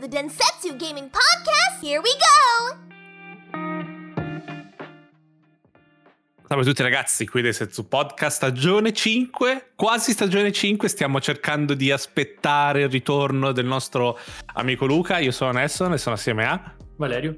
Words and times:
the 0.00 0.08
Densetsu 0.08 0.76
Gaming 0.76 1.10
Podcast. 1.10 1.82
Here 1.82 2.00
we 2.00 2.10
go! 2.16 2.88
Salve 6.48 6.62
a 6.62 6.66
tutti 6.66 6.82
ragazzi, 6.82 7.26
qui 7.26 7.42
del 7.42 7.54
Setsu 7.54 7.86
Podcast, 7.86 8.36
stagione 8.36 8.92
5, 8.92 9.72
quasi 9.76 10.12
stagione 10.12 10.50
5, 10.50 10.88
stiamo 10.88 11.20
cercando 11.20 11.74
di 11.74 11.92
aspettare 11.92 12.82
il 12.82 12.88
ritorno 12.88 13.52
del 13.52 13.66
nostro 13.66 14.18
amico 14.54 14.86
Luca, 14.86 15.18
io 15.18 15.32
sono 15.32 15.52
Nesson 15.52 15.92
e 15.92 15.98
sono 15.98 16.14
assieme 16.14 16.46
a 16.46 16.74
Valerio 16.96 17.36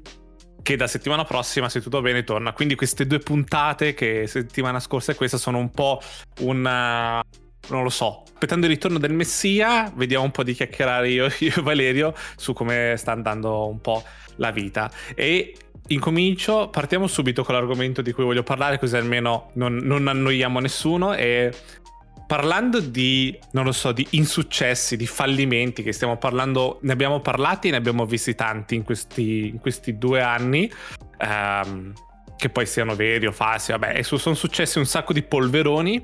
che 0.63 0.77
da 0.77 0.87
settimana 0.87 1.25
prossima, 1.25 1.67
se 1.67 1.81
tutto 1.81 1.99
bene, 2.01 2.23
torna. 2.23 2.53
Quindi 2.53 2.75
queste 2.75 3.05
due 3.05 3.19
puntate 3.19 3.93
che 3.93 4.25
settimana 4.27 4.79
scorsa 4.79 5.11
e 5.11 5.15
questa 5.15 5.37
sono 5.37 5.57
un 5.57 5.69
po' 5.69 5.99
un... 6.39 7.21
non 7.69 7.83
lo 7.83 7.89
so, 7.89 8.23
aspettando 8.25 8.65
il 8.65 8.73
ritorno 8.73 8.97
del 8.97 9.13
Messia, 9.13 9.91
vediamo 9.95 10.25
un 10.25 10.31
po' 10.31 10.43
di 10.43 10.53
chiacchierare 10.53 11.09
io, 11.09 11.27
io 11.39 11.53
e 11.55 11.61
Valerio 11.61 12.13
su 12.35 12.53
come 12.53 12.95
sta 12.97 13.11
andando 13.11 13.67
un 13.67 13.79
po' 13.79 14.03
la 14.37 14.51
vita. 14.51 14.91
E 15.15 15.55
incomincio, 15.87 16.69
partiamo 16.69 17.07
subito 17.07 17.43
con 17.43 17.55
l'argomento 17.55 18.01
di 18.01 18.11
cui 18.11 18.23
voglio 18.23 18.43
parlare, 18.43 18.79
così 18.79 18.97
almeno 18.97 19.51
non, 19.53 19.77
non 19.77 20.07
annoiamo 20.07 20.59
nessuno. 20.59 21.13
E 21.13 21.51
parlando 22.27 22.79
di, 22.79 23.37
non 23.51 23.65
lo 23.65 23.71
so, 23.71 23.91
di 23.91 24.05
insuccessi, 24.11 24.97
di 24.97 25.07
fallimenti, 25.07 25.83
che 25.83 25.93
stiamo 25.93 26.17
parlando, 26.17 26.79
ne 26.81 26.91
abbiamo 26.91 27.21
parlati 27.21 27.69
e 27.69 27.71
ne 27.71 27.77
abbiamo 27.77 28.05
visti 28.05 28.35
tanti 28.35 28.75
in 28.75 28.83
questi, 28.83 29.47
in 29.47 29.59
questi 29.59 29.97
due 29.97 30.21
anni. 30.21 30.71
Um, 31.19 31.93
che 32.35 32.49
poi 32.49 32.65
siano 32.65 32.93
veri 32.93 33.25
o 33.25 33.31
falsi, 33.31 33.71
vabbè, 33.71 34.01
sono 34.01 34.35
successi 34.35 34.77
un 34.77 34.85
sacco 34.85 35.13
di 35.13 35.21
polveroni. 35.21 36.03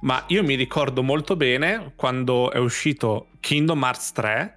Ma 0.00 0.24
io 0.28 0.44
mi 0.44 0.54
ricordo 0.54 1.02
molto 1.02 1.34
bene 1.34 1.92
quando 1.96 2.52
è 2.52 2.58
uscito 2.58 3.28
Kingdom 3.40 3.82
Hearts 3.82 4.12
3 4.12 4.54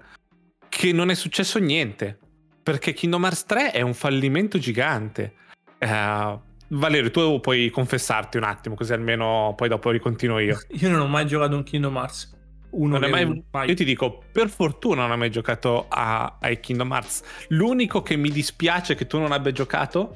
che 0.70 0.92
non 0.92 1.10
è 1.10 1.16
successo 1.16 1.60
niente. 1.60 2.18
Perché 2.64 2.94
Kingdom 2.94 3.24
Hearts 3.24 3.46
3 3.46 3.72
è 3.72 3.82
un 3.82 3.94
fallimento 3.94 4.60
gigante. 4.60 5.34
Uh, 5.80 6.40
Valerio, 6.70 7.12
tu 7.12 7.40
puoi 7.40 7.70
confessarti 7.70 8.38
un 8.38 8.44
attimo, 8.44 8.76
così 8.76 8.94
almeno 8.94 9.54
poi 9.58 9.68
dopo 9.68 9.90
ricontinuo 9.90 10.40
io. 10.40 10.60
Io 10.80 10.90
non 10.90 11.02
ho 11.02 11.08
mai 11.08 11.26
giocato 11.26 11.56
un 11.56 11.64
Kingdom 11.64 11.96
Hearts. 11.96 12.40
Uno 12.72 12.98
non 12.98 13.10
mai, 13.10 13.44
mai... 13.52 13.68
Io 13.68 13.76
ti 13.76 13.84
dico, 13.84 14.24
per 14.32 14.48
fortuna 14.48 15.02
non 15.02 15.12
ho 15.12 15.18
mai 15.18 15.30
giocato 15.30 15.88
a, 15.90 16.38
ai 16.40 16.60
Kingdom 16.60 16.92
Hearts. 16.92 17.24
L'unico 17.50 18.02
che 18.02 18.16
mi 18.16 18.30
dispiace 18.30 18.96
che 18.96 19.08
tu 19.08 19.20
non 19.20 19.34
abbia 19.34 19.52
giocato 19.52 20.16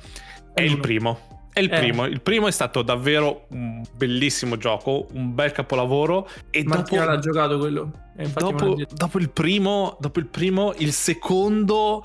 è 0.53 0.61
il 0.61 0.79
primo. 0.79 1.34
È 1.55 1.61
il 1.61 1.71
eh. 1.71 1.79
primo. 1.79 2.03
Il 2.03 2.19
primo 2.19 2.47
è 2.47 2.51
stato 2.51 2.81
davvero 2.81 3.45
un 3.51 3.81
bellissimo 3.95 4.57
gioco, 4.57 5.07
un 5.13 5.33
bel 5.33 5.53
capolavoro. 5.53 6.27
E 6.49 6.65
Mattia 6.65 6.99
dopo... 6.99 7.11
l'ha 7.11 7.19
giocato 7.19 7.57
quello. 7.57 7.91
Dopo, 8.33 8.75
dopo, 8.91 9.19
il 9.19 9.29
primo, 9.29 9.95
dopo 10.01 10.19
il 10.19 10.25
primo, 10.25 10.73
il 10.79 10.91
secondo 10.91 12.03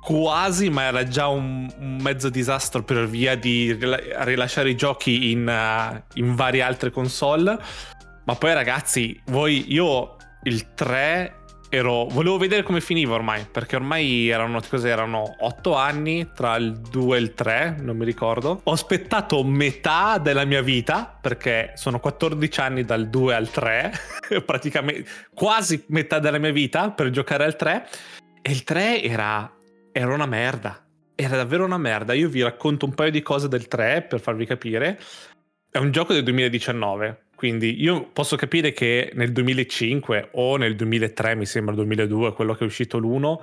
quasi, 0.00 0.68
ma 0.68 0.82
era 0.82 1.06
già 1.06 1.28
un, 1.28 1.72
un, 1.78 1.98
mezzo 2.00 2.28
disastro 2.28 2.82
per 2.82 3.06
via 3.06 3.36
di 3.36 3.72
rilasciare 3.78 4.70
i 4.70 4.74
giochi 4.74 5.30
in, 5.30 5.46
uh, 5.46 6.02
in 6.14 6.34
varie 6.34 6.62
altre 6.62 6.90
console. 6.90 7.56
Ma 8.24 8.34
poi, 8.34 8.52
ragazzi, 8.52 9.16
voi, 9.26 9.72
io 9.72 10.16
il 10.42 10.74
3 10.74 11.37
ero, 11.68 12.06
volevo 12.06 12.38
vedere 12.38 12.62
come 12.62 12.80
finiva 12.80 13.14
ormai, 13.14 13.46
perché 13.50 13.76
ormai 13.76 14.28
erano, 14.28 14.60
erano 14.82 15.36
8 15.38 15.74
anni 15.74 16.30
tra 16.34 16.56
il 16.56 16.72
2 16.72 17.16
e 17.16 17.20
il 17.20 17.34
3, 17.34 17.76
non 17.80 17.96
mi 17.96 18.04
ricordo. 18.04 18.60
Ho 18.64 18.72
aspettato 18.72 19.42
metà 19.44 20.18
della 20.18 20.44
mia 20.44 20.62
vita, 20.62 21.18
perché 21.20 21.72
sono 21.74 22.00
14 22.00 22.60
anni 22.60 22.84
dal 22.84 23.08
2 23.08 23.34
al 23.34 23.50
3, 23.50 23.92
praticamente 24.44 25.08
quasi 25.34 25.84
metà 25.88 26.18
della 26.18 26.38
mia 26.38 26.52
vita 26.52 26.90
per 26.90 27.10
giocare 27.10 27.44
al 27.44 27.56
3. 27.56 27.88
E 28.42 28.50
il 28.50 28.64
3 28.64 29.02
era 29.02 29.52
era 29.98 30.14
una 30.14 30.26
merda. 30.26 30.84
Era 31.16 31.36
davvero 31.36 31.64
una 31.64 31.78
merda. 31.78 32.12
Io 32.12 32.28
vi 32.28 32.42
racconto 32.42 32.84
un 32.84 32.94
paio 32.94 33.10
di 33.10 33.20
cose 33.20 33.48
del 33.48 33.66
3 33.66 34.02
per 34.02 34.20
farvi 34.20 34.46
capire. 34.46 35.00
È 35.68 35.78
un 35.78 35.90
gioco 35.90 36.12
del 36.12 36.22
2019, 36.22 37.24
quindi 37.38 37.80
io 37.80 38.08
posso 38.12 38.34
capire 38.34 38.72
che 38.72 39.12
nel 39.14 39.30
2005 39.30 40.30
o 40.32 40.56
nel 40.56 40.74
2003, 40.74 41.36
mi 41.36 41.46
sembra 41.46 41.72
2002, 41.72 42.32
quello 42.32 42.52
che 42.52 42.64
è 42.64 42.66
uscito 42.66 42.98
l'1, 42.98 43.38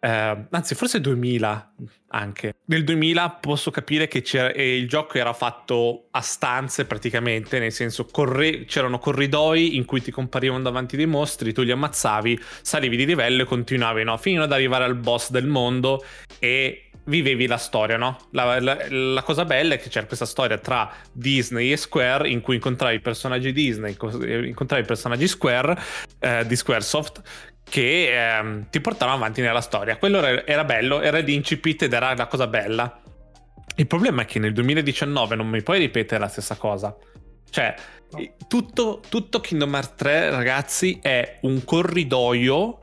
eh, 0.00 0.46
anzi 0.50 0.74
forse 0.74 1.00
2000 1.00 1.74
anche. 2.08 2.56
Nel 2.64 2.82
2000 2.82 3.30
posso 3.40 3.70
capire 3.70 4.08
che 4.08 4.24
il 4.56 4.88
gioco 4.88 5.16
era 5.16 5.32
fatto 5.32 6.08
a 6.10 6.20
stanze 6.22 6.86
praticamente, 6.86 7.60
nel 7.60 7.70
senso 7.70 8.04
corre- 8.06 8.64
c'erano 8.64 8.98
corridoi 8.98 9.76
in 9.76 9.84
cui 9.84 10.02
ti 10.02 10.10
comparivano 10.10 10.62
davanti 10.62 10.96
dei 10.96 11.06
mostri, 11.06 11.52
tu 11.52 11.62
li 11.62 11.70
ammazzavi, 11.70 12.36
salivi 12.62 12.96
di 12.96 13.06
livello 13.06 13.42
e 13.42 13.44
continuavi 13.44 14.02
no? 14.02 14.16
fino 14.16 14.42
ad 14.42 14.50
arrivare 14.50 14.82
al 14.82 14.96
boss 14.96 15.30
del 15.30 15.46
mondo 15.46 16.04
e 16.40 16.89
vivevi 17.04 17.46
la 17.46 17.56
storia, 17.56 17.96
no? 17.96 18.16
La, 18.32 18.60
la, 18.60 18.76
la, 18.88 19.22
cosa 19.22 19.44
bella 19.44 19.74
è 19.74 19.78
che 19.78 19.88
c'era 19.88 20.06
questa 20.06 20.26
storia 20.26 20.58
tra 20.58 20.92
Disney 21.12 21.72
e 21.72 21.76
Square 21.76 22.28
in 22.28 22.40
cui 22.40 22.56
incontravi 22.56 22.96
i 22.96 23.00
personaggi 23.00 23.52
Disney, 23.52 23.96
incontravi 24.46 24.82
i 24.82 24.86
personaggi 24.86 25.26
Square 25.26 25.78
eh, 26.18 26.46
di 26.46 26.56
Squaresoft 26.56 27.22
che 27.64 28.36
ehm, 28.36 28.68
ti 28.68 28.80
portavano 28.80 29.16
avanti 29.16 29.40
nella 29.40 29.60
storia. 29.60 29.96
Quello 29.96 30.18
era, 30.18 30.46
era 30.46 30.64
bello, 30.64 31.00
era 31.00 31.20
di 31.20 31.34
incipit 31.34 31.82
ed 31.82 31.92
era 31.92 32.14
la 32.14 32.26
cosa 32.26 32.46
bella. 32.46 33.00
Il 33.76 33.86
problema 33.86 34.22
è 34.22 34.24
che 34.24 34.38
nel 34.38 34.52
2019 34.52 35.36
non 35.36 35.48
mi 35.48 35.62
puoi 35.62 35.78
ripetere 35.78 36.20
la 36.20 36.28
stessa 36.28 36.56
cosa. 36.56 36.94
Cioè, 37.48 37.74
no. 38.10 38.34
tutto, 38.48 39.00
tutto 39.08 39.40
Kingdom 39.40 39.74
Hearts 39.74 39.94
3, 39.94 40.30
ragazzi, 40.30 40.98
è 41.00 41.38
un 41.42 41.64
corridoio. 41.64 42.78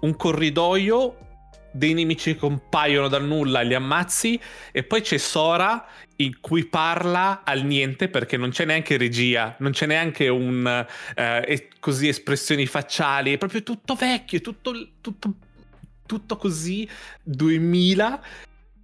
Un 0.00 0.16
corridoio 0.16 1.27
dei 1.70 1.94
nemici 1.94 2.36
compaiono 2.36 3.08
dal 3.08 3.24
nulla, 3.24 3.60
li 3.60 3.74
ammazzi 3.74 4.40
e 4.72 4.82
poi 4.82 5.00
c'è 5.00 5.18
Sora 5.18 5.86
in 6.16 6.40
cui 6.40 6.64
parla 6.64 7.42
al 7.44 7.64
niente 7.64 8.08
perché 8.08 8.36
non 8.36 8.50
c'è 8.50 8.64
neanche 8.64 8.96
regia, 8.96 9.54
non 9.58 9.72
c'è 9.72 9.86
neanche 9.86 10.28
un 10.28 10.86
eh, 11.14 11.68
così 11.78 12.08
espressioni 12.08 12.66
facciali, 12.66 13.34
è 13.34 13.38
proprio 13.38 13.62
tutto 13.62 13.94
vecchio, 13.94 14.40
tutto, 14.40 14.72
tutto, 15.00 15.34
tutto 16.06 16.36
così 16.36 16.88
2000 17.22 18.20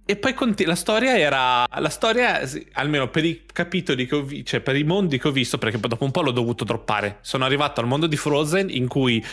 e 0.07 0.17
poi 0.17 0.35
la 0.65 0.75
storia 0.75 1.17
era. 1.17 1.65
La 1.79 1.89
storia, 1.89 2.47
almeno 2.73 3.09
per 3.09 3.25
i 3.25 3.41
capitoli 3.51 4.05
che 4.05 4.15
ho 4.15 4.21
visto, 4.21 4.45
cioè 4.45 4.59
per 4.59 4.75
i 4.75 4.83
mondi 4.83 5.17
che 5.17 5.27
ho 5.27 5.31
visto, 5.31 5.57
perché 5.57 5.79
dopo 5.79 6.03
un 6.03 6.11
po' 6.11 6.21
l'ho 6.21 6.31
dovuto 6.31 6.63
droppare. 6.63 7.17
Sono 7.21 7.43
arrivato 7.43 7.81
al 7.81 7.87
mondo 7.87 8.05
di 8.05 8.15
Frozen 8.15 8.69
in 8.69 8.87
cui 8.87 9.23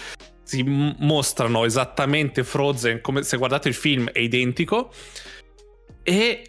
si 0.43 0.63
mostrano 0.63 1.65
esattamente 1.65 2.45
Frozen 2.45 3.01
come 3.01 3.23
se 3.23 3.37
guardate 3.37 3.69
il 3.69 3.75
film 3.75 4.11
è 4.11 4.19
identico 4.19 4.93
e 6.03 6.49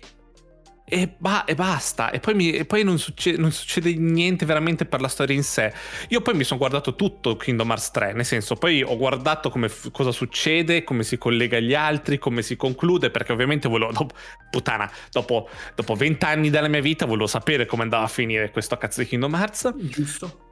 e, 0.86 1.16
ba- 1.18 1.46
e, 1.46 1.56
basta. 1.56 2.12
E 2.12 2.20
poi, 2.20 2.36
mi, 2.36 2.52
e 2.52 2.66
poi 2.66 2.84
non, 2.84 3.00
succede, 3.00 3.38
non, 3.38 3.52
succede, 3.52 3.96
niente 3.96 4.46
veramente 4.46 4.86
per 4.86 5.02
la 5.02 5.08
storia 5.08 5.36
in 5.36 5.44
sé. 5.44 5.74
Io 6.10 6.22
poi 6.22 6.36
mi 6.36 6.44
sono 6.44 6.60
guardato 6.60 6.94
tutto 6.94 7.36
Kingdom 7.36 7.70
Hearts 7.70 7.90
3, 7.90 8.14
nel 8.14 8.26
senso, 8.26 8.56
poi 8.56 8.84
ho 8.84 8.96
guardato 8.96 9.50
come, 9.50 9.72
cosa 9.92 10.12
succede, 10.12 10.84
come 10.84 11.02
si 11.02 11.18
collega 11.18 11.58
agli 11.58 11.74
altri, 11.74 12.20
come 12.20 12.44
si 12.44 12.56
conclude, 12.56 13.10
perché 13.10 13.32
ovviamente 13.32 13.68
volevo, 13.68 13.92
dopo, 13.92 14.14
puttana, 14.52 14.90
dopo, 15.10 15.50
dopo 15.74 15.96
20 15.96 16.26
anni 16.26 16.50
della 16.52 16.68
mia 16.68 16.82
vita 16.82 17.06
volevo 17.06 17.28
sapere 17.28 17.66
come 17.66 17.82
andava 17.82 18.04
a 18.04 18.10
finire 18.10 18.52
questo 18.52 18.78
cazzo 18.78 19.02
di 19.02 19.08
Kingdom 19.08 19.34
Hearts. 19.34 19.74
Giusto. 19.76 20.52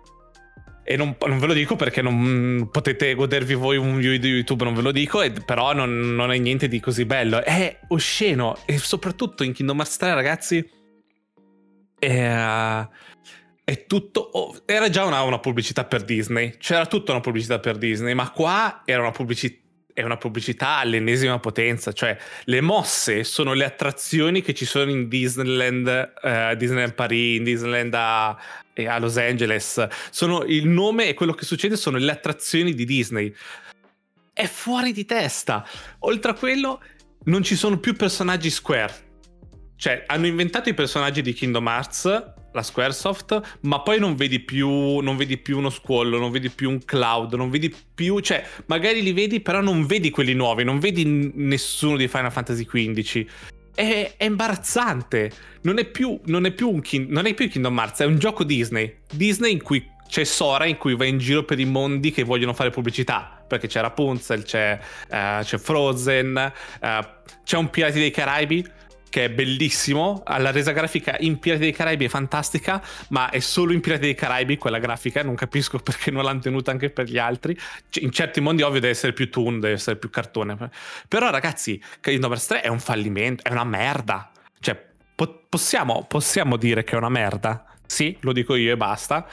E 0.83 0.95
non, 0.95 1.15
non, 1.27 1.39
ve 1.39 1.47
lo 1.47 1.53
dico 1.53 1.75
perché 1.75 2.01
non 2.01 2.69
potete 2.71 3.13
godervi 3.13 3.53
voi 3.53 3.77
un 3.77 3.97
video 3.97 4.17
di 4.17 4.29
YouTube, 4.29 4.63
non 4.63 4.73
ve 4.73 4.81
lo 4.81 4.91
dico, 4.91 5.21
e, 5.21 5.31
però 5.31 5.73
non, 5.73 6.15
non, 6.15 6.31
è 6.31 6.37
niente 6.37 6.67
di 6.67 6.79
così 6.79 7.05
bello. 7.05 7.43
È 7.43 7.79
osceno 7.89 8.57
e 8.65 8.77
soprattutto 8.77 9.43
in 9.43 9.53
Kingdom 9.53 9.77
Hearts 9.77 9.97
3, 9.97 10.13
ragazzi, 10.13 10.69
è, 11.97 12.87
è 13.63 13.85
tutto... 13.85 14.19
Oh, 14.19 14.61
era 14.65 14.89
già 14.89 15.05
una, 15.05 15.21
una, 15.21 15.39
pubblicità 15.39 15.85
per 15.85 16.03
Disney, 16.03 16.57
c'era 16.57 16.85
tutta 16.87 17.11
una 17.11 17.21
pubblicità 17.21 17.59
per 17.59 17.77
Disney, 17.77 18.13
ma 18.13 18.29
qua 18.31 18.81
era 18.85 19.01
una 19.01 19.11
pubblicità 19.11 19.60
è 19.93 20.03
una 20.03 20.17
pubblicità 20.17 20.77
all'ennesima 20.77 21.39
potenza, 21.39 21.91
cioè 21.91 22.17
le 22.45 22.61
mosse 22.61 23.23
sono 23.23 23.53
le 23.53 23.65
attrazioni 23.65 24.41
che 24.41 24.53
ci 24.53 24.65
sono 24.65 24.91
in 24.91 25.07
Disneyland, 25.07 26.13
uh, 26.21 26.55
Disneyland 26.55 26.93
Paris, 26.93 27.37
in 27.37 27.43
Disneyland 27.43 27.93
a, 27.93 28.29
a, 28.29 28.99
Los 28.99 29.17
Angeles, 29.17 29.87
sono 30.09 30.43
il 30.43 30.67
nome 30.67 31.07
e 31.07 31.13
quello 31.13 31.33
che 31.33 31.45
succede 31.45 31.75
sono 31.75 31.97
le 31.97 32.11
attrazioni 32.11 32.73
di 32.73 32.85
Disney. 32.85 33.33
È 34.33 34.45
fuori 34.45 34.93
di 34.93 35.05
testa. 35.05 35.65
Oltre 35.99 36.31
a 36.31 36.33
quello, 36.33 36.81
non 37.25 37.43
ci 37.43 37.55
sono 37.55 37.79
più 37.79 37.95
personaggi 37.95 38.49
Square. 38.49 39.09
Cioè, 39.75 40.03
hanno 40.07 40.27
inventato 40.27 40.69
i 40.69 40.73
personaggi 40.73 41.21
di 41.21 41.33
Kingdom 41.33 41.67
Hearts, 41.67 42.33
la 42.53 42.63
Squaresoft, 42.63 43.57
ma 43.61 43.81
poi 43.81 43.99
non 43.99 44.15
vedi 44.15 44.39
più, 44.39 44.99
non 44.99 45.17
vedi 45.17 45.37
più 45.37 45.57
uno 45.57 45.69
squallo, 45.69 46.17
non 46.17 46.31
vedi 46.31 46.49
più 46.49 46.69
un 46.69 46.83
cloud, 46.83 47.33
non 47.33 47.49
vedi 47.49 47.73
più, 47.93 48.19
cioè 48.19 48.45
magari 48.65 49.01
li 49.01 49.13
vedi 49.13 49.39
però 49.39 49.61
non 49.61 49.85
vedi 49.85 50.09
quelli 50.09 50.33
nuovi, 50.33 50.63
non 50.63 50.79
vedi 50.79 51.31
nessuno 51.35 51.97
di 51.97 52.07
Final 52.07 52.31
Fantasy 52.31 52.65
XV. 52.65 53.25
È, 53.73 54.13
è 54.17 54.25
imbarazzante, 54.25 55.31
non 55.61 55.79
è, 55.79 55.85
più, 55.85 56.19
non, 56.25 56.45
è 56.45 56.51
più 56.51 56.69
un 56.69 56.81
kin- 56.81 57.07
non 57.09 57.25
è 57.25 57.33
più 57.33 57.49
Kingdom 57.49 57.77
Hearts, 57.77 57.99
è 58.01 58.05
un 58.05 58.19
gioco 58.19 58.43
Disney. 58.43 58.97
Disney 59.11 59.53
in 59.53 59.63
cui 59.63 59.89
c'è 60.07 60.25
Sora 60.25 60.65
in 60.65 60.75
cui 60.75 60.93
va 60.95 61.05
in 61.05 61.17
giro 61.19 61.43
per 61.43 61.57
i 61.57 61.63
mondi 61.65 62.11
che 62.11 62.23
vogliono 62.23 62.53
fare 62.53 62.69
pubblicità 62.69 63.41
perché 63.47 63.67
c'è 63.67 63.79
Rapunzel, 63.79 64.43
c'è, 64.43 64.77
uh, 65.09 65.41
c'è 65.41 65.57
Frozen, 65.57 66.51
uh, 66.81 66.87
c'è 67.43 67.57
un 67.57 67.69
Pirati 67.69 67.99
dei 67.99 68.11
Caraibi 68.11 68.65
che 69.11 69.25
è 69.25 69.29
bellissimo. 69.29 70.23
La 70.25 70.51
resa 70.51 70.71
grafica 70.71 71.17
in 71.19 71.37
Pirati 71.37 71.61
dei 71.61 71.73
Caraibi 71.73 72.05
è 72.05 72.07
fantastica, 72.07 72.81
ma 73.09 73.29
è 73.29 73.39
solo 73.39 73.73
in 73.73 73.81
Pirati 73.81 74.03
dei 74.03 74.15
Caraibi 74.15 74.57
quella 74.57 74.79
grafica. 74.79 75.21
Non 75.21 75.35
capisco 75.35 75.77
perché 75.83 76.09
non 76.09 76.23
l'hanno 76.23 76.39
tenuta 76.39 76.71
anche 76.71 76.89
per 76.89 77.05
gli 77.05 77.17
altri. 77.17 77.55
In 77.99 78.11
certi 78.11 78.39
mondi, 78.39 78.61
ovvio, 78.61 78.79
deve 78.79 78.93
essere 78.93 79.11
più 79.11 79.29
toon, 79.29 79.59
deve 79.59 79.73
essere 79.73 79.97
più 79.97 80.09
cartone. 80.09 80.57
Però, 81.07 81.29
ragazzi, 81.29 81.79
Kingdom 81.99 82.31
Hearts 82.31 82.47
3 82.47 82.61
è 82.61 82.69
un 82.69 82.79
fallimento, 82.79 83.43
è 83.43 83.51
una 83.51 83.65
merda. 83.65 84.31
Cioè, 84.59 84.81
po- 85.13 85.43
possiamo, 85.49 86.05
possiamo 86.07 86.55
dire 86.55 86.85
che 86.85 86.93
è 86.93 86.97
una 86.97 87.09
merda? 87.09 87.65
Sì, 87.85 88.15
lo 88.21 88.31
dico 88.31 88.55
io 88.55 88.71
e 88.71 88.77
basta. 88.77 89.27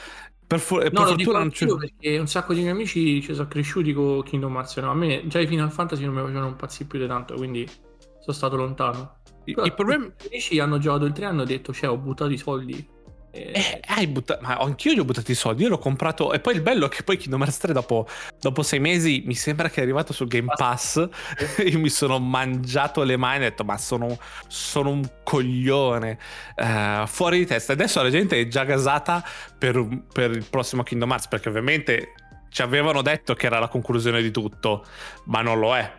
Per, 0.45 0.59
fu- 0.59 0.75
no, 0.75 0.89
per 0.89 1.05
fortuna 1.05 1.39
non 1.39 1.51
c'è. 1.51 1.67
perché 1.67 2.17
un 2.17 2.27
sacco 2.27 2.53
di 2.53 2.59
miei 2.59 2.73
amici 2.73 3.21
ci 3.21 3.33
sono 3.33 3.47
cresciuti 3.47 3.93
con 3.93 4.23
Kingdom 4.23 4.53
Hearts. 4.55 4.75
No? 4.77 4.91
A 4.91 4.95
me 4.95 5.21
già 5.27 5.39
i 5.39 5.47
Final 5.47 5.71
Fantasy 5.71 6.03
non 6.03 6.15
mi 6.15 6.19
facevano 6.19 6.47
un 6.47 6.51
impazzire 6.51 6.89
più 6.89 6.99
di 6.99 7.07
tanto, 7.07 7.35
quindi 7.35 7.69
sono 8.19 8.35
stato 8.35 8.55
lontano. 8.57 9.18
Però 9.53 9.65
il 9.65 9.73
problema... 9.73 10.05
I 10.05 10.27
amici 10.27 10.59
hanno 10.59 10.77
giocato 10.79 11.05
il 11.05 11.13
3 11.13 11.25
hanno 11.25 11.43
detto, 11.43 11.73
cioè, 11.73 11.89
ho 11.89 11.97
buttato 11.97 12.31
i 12.31 12.37
soldi. 12.37 12.97
E... 13.31 13.51
Eh, 13.53 13.81
hai 13.87 14.07
buttato, 14.07 14.41
ma 14.41 14.57
anch'io 14.57 14.93
gli 14.93 14.99
ho 14.99 15.05
buttato 15.05 15.31
i 15.31 15.35
soldi. 15.35 15.63
Io 15.63 15.69
l'ho 15.69 15.77
comprato. 15.77 16.33
E 16.33 16.39
poi 16.39 16.55
il 16.55 16.61
bello 16.61 16.87
è 16.87 16.89
che 16.89 17.03
poi 17.03 17.17
Kingdom 17.17 17.41
Hearts 17.41 17.57
3 17.57 17.73
dopo, 17.73 18.07
dopo 18.39 18.63
sei 18.63 18.79
mesi 18.79 19.23
mi 19.25 19.35
sembra 19.35 19.69
che 19.69 19.79
è 19.79 19.83
arrivato 19.83 20.13
sul 20.13 20.27
Game 20.27 20.51
Pass. 20.55 21.07
io 21.63 21.79
mi 21.79 21.89
sono 21.89 22.19
mangiato 22.19 23.03
le 23.03 23.17
mani 23.17 23.43
e 23.43 23.47
ho 23.47 23.49
detto: 23.49 23.63
Ma 23.63 23.77
sono, 23.77 24.17
sono 24.47 24.89
un 24.89 25.07
coglione. 25.23 26.17
Uh, 26.55 27.05
fuori 27.05 27.39
di 27.39 27.45
testa. 27.45 27.73
Adesso 27.73 28.01
la 28.01 28.09
gente 28.09 28.39
è 28.39 28.47
già 28.47 28.63
gasata 28.63 29.23
per, 29.57 30.03
per 30.11 30.31
il 30.31 30.45
prossimo 30.49 30.83
Kingdom 30.83 31.11
Hearts. 31.11 31.27
Perché 31.27 31.49
ovviamente 31.49 32.13
ci 32.49 32.63
avevano 32.63 33.03
detto 33.03 33.35
che 33.35 33.45
era 33.45 33.59
la 33.59 33.67
conclusione 33.67 34.23
di 34.23 34.31
tutto, 34.31 34.85
ma 35.25 35.41
non 35.41 35.59
lo 35.59 35.75
è. 35.75 35.93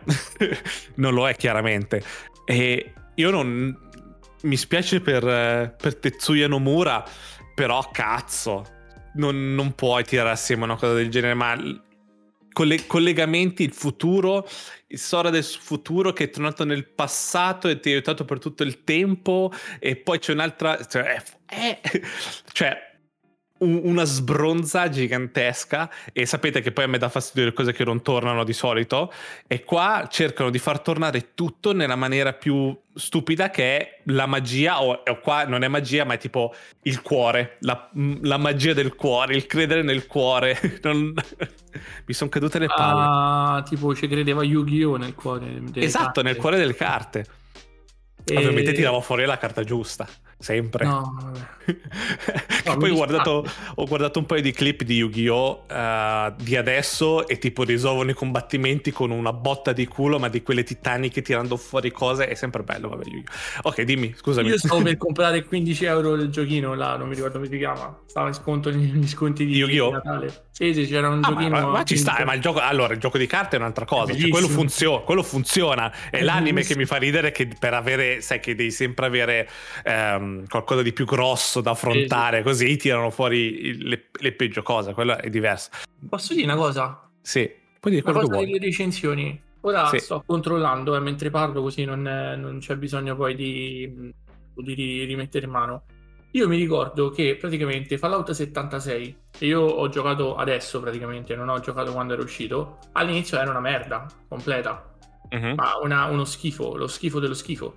non 0.95 1.13
lo 1.13 1.29
è 1.29 1.35
chiaramente. 1.35 2.03
E 2.45 2.93
io 3.15 3.29
non... 3.29 3.89
Mi 4.43 4.57
spiace 4.57 5.01
per, 5.01 5.75
per 5.77 5.95
Tetsuya 5.97 6.47
Nomura, 6.47 7.05
però 7.53 7.87
cazzo, 7.91 8.65
non, 9.15 9.53
non 9.53 9.73
puoi 9.73 10.03
tirare 10.03 10.31
assieme 10.31 10.63
una 10.63 10.75
cosa 10.75 10.93
del 10.93 11.09
genere, 11.09 11.35
ma 11.35 11.55
coll- 12.51 12.87
collegamenti, 12.87 13.63
il 13.63 13.73
futuro, 13.73 14.47
il 14.87 14.97
storia 14.97 15.29
del 15.29 15.43
futuro 15.43 16.11
che 16.11 16.23
è 16.23 16.29
tornato 16.31 16.65
nel 16.65 16.87
passato 16.87 17.67
e 17.67 17.79
ti 17.79 17.89
ha 17.89 17.93
aiutato 17.93 18.25
per 18.25 18.39
tutto 18.39 18.63
il 18.63 18.83
tempo 18.83 19.51
e 19.79 19.95
poi 19.95 20.17
c'è 20.17 20.33
un'altra... 20.33 20.83
Cioè, 20.83 21.03
è, 21.45 21.79
è, 21.81 22.01
cioè 22.51 22.90
una 23.61 24.03
sbronza 24.03 24.89
gigantesca 24.89 25.89
e 26.11 26.25
sapete 26.25 26.61
che 26.61 26.71
poi 26.71 26.85
a 26.85 26.87
me 26.87 26.97
dà 26.97 27.09
fastidio 27.09 27.45
le 27.45 27.53
cose 27.53 27.73
che 27.73 27.83
non 27.83 28.01
tornano 28.01 28.43
di 28.43 28.53
solito 28.53 29.11
e 29.47 29.63
qua 29.63 30.07
cercano 30.09 30.49
di 30.49 30.57
far 30.57 30.79
tornare 30.81 31.33
tutto 31.33 31.73
nella 31.73 31.95
maniera 31.95 32.33
più 32.33 32.75
stupida 32.93 33.49
che 33.49 33.77
è 33.77 34.01
la 34.05 34.25
magia 34.25 34.81
o, 34.81 35.03
o 35.05 35.19
qua 35.19 35.45
non 35.45 35.63
è 35.63 35.67
magia 35.67 36.03
ma 36.05 36.15
è 36.15 36.17
tipo 36.17 36.53
il 36.83 37.01
cuore 37.01 37.57
la, 37.59 37.89
la 38.21 38.37
magia 38.37 38.73
del 38.73 38.95
cuore 38.95 39.35
il 39.35 39.45
credere 39.45 39.81
nel 39.81 40.07
cuore. 40.07 40.59
Non... 40.81 41.13
mi 42.05 42.13
sono 42.13 42.29
cadute 42.29 42.57
le 42.59 42.67
palle. 42.67 43.57
Ah 43.57 43.63
tipo 43.63 43.93
ci 43.93 44.07
credeva 44.07 44.43
Yu-Gi-Oh! 44.43 44.97
nel 44.97 45.13
cuore 45.13 45.61
esatto 45.75 46.05
carte. 46.05 46.21
nel 46.23 46.35
cuore 46.37 46.57
delle 46.57 46.75
carte. 46.75 47.25
E... 48.23 48.37
ovviamente 48.37 48.73
tirava 48.73 48.99
fuori 49.01 49.25
la 49.25 49.37
carta 49.37 49.63
giusta 49.63 50.07
sempre. 50.41 50.85
No, 50.85 51.31
no 52.65 52.77
Poi 52.77 52.89
ho 52.89 52.95
guardato, 52.95 53.45
ho 53.75 53.85
guardato, 53.85 54.19
un 54.19 54.25
paio 54.25 54.41
di 54.41 54.51
clip 54.51 54.83
di 54.83 54.95
Yu-Gi-Oh! 54.97 55.65
Uh, 55.69 56.33
di 56.41 56.55
adesso 56.57 57.27
e 57.27 57.37
tipo 57.37 57.63
risolvono 57.63 58.09
i 58.09 58.13
combattimenti 58.13 58.91
con 58.91 59.11
una 59.11 59.31
botta 59.31 59.71
di 59.71 59.85
culo, 59.87 60.19
ma 60.19 60.27
di 60.27 60.41
quelle 60.41 60.63
titaniche 60.63 61.21
tirando 61.21 61.57
fuori 61.57 61.91
cose. 61.91 62.27
È 62.27 62.35
sempre 62.35 62.63
bello, 62.63 62.89
vabbè, 62.89 63.05
Yu-Gi-Oh! 63.05 63.69
Ok, 63.69 63.81
dimmi, 63.83 64.13
scusami. 64.15 64.49
Io 64.49 64.57
stavo 64.57 64.81
per 64.81 64.97
comprare 64.97 65.45
15 65.45 65.85
euro 65.85 66.13
il 66.15 66.29
giochino 66.29 66.73
là, 66.73 66.97
non 66.97 67.07
mi 67.07 67.15
ricordo 67.15 67.37
come 67.37 67.49
si 67.49 67.57
chiama. 67.57 67.99
Stava 68.05 68.27
in 68.27 68.33
sconto 68.33 68.69
negli 68.71 69.07
sconti 69.07 69.45
di 69.45 69.55
Yu-Gi-Oh! 69.55 69.91
Natale. 69.91 70.49
Sì, 70.51 70.73
sì, 70.73 70.85
c'era 70.85 71.09
un 71.09 71.23
ah, 71.23 71.27
giochino. 71.27 71.49
Ma, 71.49 71.65
ma 71.65 71.83
ci 71.83 71.97
sta, 71.97 72.23
ma 72.25 72.33
il 72.33 72.41
gioco, 72.41 72.59
allora, 72.59 72.93
il 72.93 72.99
gioco 72.99 73.17
di 73.17 73.25
carte 73.25 73.55
è 73.55 73.59
un'altra 73.59 73.85
cosa. 73.85 74.13
Cioè, 74.13 74.29
quello, 74.29 74.47
funzio- 74.47 75.01
quello, 75.03 75.23
funziona. 75.23 75.91
È, 76.09 76.17
è 76.17 76.21
l'anime 76.21 76.63
che 76.63 76.75
mi 76.75 76.85
fa 76.85 76.97
ridere 76.97 77.31
che 77.31 77.47
per 77.57 77.73
avere, 77.73 78.21
sai 78.21 78.39
che 78.39 78.53
devi 78.53 78.71
sempre 78.71 79.05
avere. 79.05 79.49
Um, 79.85 80.30
qualcosa 80.47 80.81
di 80.81 80.93
più 80.93 81.05
grosso 81.05 81.61
da 81.61 81.71
affrontare, 81.71 82.37
sì, 82.37 82.43
sì. 82.43 82.49
così 82.49 82.77
tirano 82.77 83.09
fuori 83.09 83.81
le, 83.83 84.05
le, 84.11 84.31
peggio 84.33 84.61
cose, 84.61 84.93
quello 84.93 85.17
è 85.17 85.29
diverso. 85.29 85.69
Posso 86.09 86.33
dire 86.33 86.45
una 86.45 86.55
cosa? 86.55 87.09
Sì, 87.21 87.49
puoi 87.79 87.93
dire 87.93 88.03
quello 88.03 88.19
una 88.19 88.27
cosa 88.27 88.45
delle 88.45 88.59
recensioni. 88.59 89.41
Ora 89.61 89.87
sì. 89.87 89.99
sto 89.99 90.23
controllando 90.25 90.95
eh, 90.95 90.99
mentre 90.99 91.29
parlo 91.29 91.61
così 91.61 91.85
non, 91.85 92.07
è, 92.07 92.35
non, 92.35 92.59
c'è 92.59 92.75
bisogno 92.75 93.15
poi 93.15 93.35
di, 93.35 94.11
di 94.55 95.03
rimettere 95.03 95.45
in 95.45 95.51
mano. 95.51 95.83
Io 96.31 96.47
mi 96.47 96.55
ricordo 96.55 97.09
che 97.09 97.35
praticamente 97.35 97.97
Fallout 97.97 98.31
76, 98.31 99.17
e 99.37 99.45
io 99.45 99.61
ho 99.61 99.89
giocato 99.89 100.35
adesso 100.35 100.79
praticamente, 100.79 101.35
non 101.35 101.49
ho 101.49 101.59
giocato 101.59 101.91
quando 101.91 102.13
era 102.13 102.21
uscito, 102.21 102.77
all'inizio 102.93 103.37
era 103.37 103.49
una 103.49 103.59
merda 103.59 104.05
completa. 104.29 104.90
Uh-huh. 105.31 105.55
Ma 105.55 105.77
una, 105.81 106.05
uno 106.05 106.25
schifo, 106.25 106.75
lo 106.75 106.87
schifo 106.87 107.19
dello 107.19 107.33
schifo. 107.33 107.75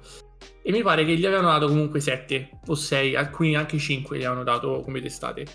E 0.63 0.73
mi 0.73 0.83
pare 0.83 1.05
che 1.05 1.17
gli 1.17 1.27
avevano 1.27 1.49
dato 1.49 1.69
comunque 1.69 2.01
7 2.01 2.61
o 2.67 2.75
6, 2.75 3.15
alcuni 3.15 3.55
anche 3.57 3.79
5 3.79 4.17
gli 4.17 4.25
avevano 4.25 4.45
dato 4.45 4.81
come 4.81 5.01
testate. 5.01 5.47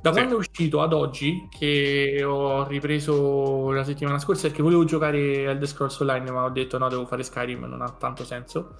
Da 0.00 0.12
sì. 0.12 0.16
quando 0.16 0.36
è 0.36 0.38
uscito 0.38 0.80
ad 0.80 0.92
oggi, 0.92 1.46
che 1.56 2.22
ho 2.24 2.66
ripreso 2.66 3.70
la 3.70 3.84
settimana 3.84 4.18
scorsa 4.18 4.48
perché 4.48 4.62
volevo 4.62 4.84
giocare 4.84 5.44
Elder 5.44 5.68
Scrolls 5.68 5.98
Online, 6.00 6.30
ma 6.30 6.44
ho 6.44 6.50
detto 6.50 6.78
no, 6.78 6.88
devo 6.88 7.06
fare 7.06 7.22
Skyrim, 7.22 7.64
non 7.64 7.82
ha 7.82 7.90
tanto 7.90 8.24
senso. 8.24 8.76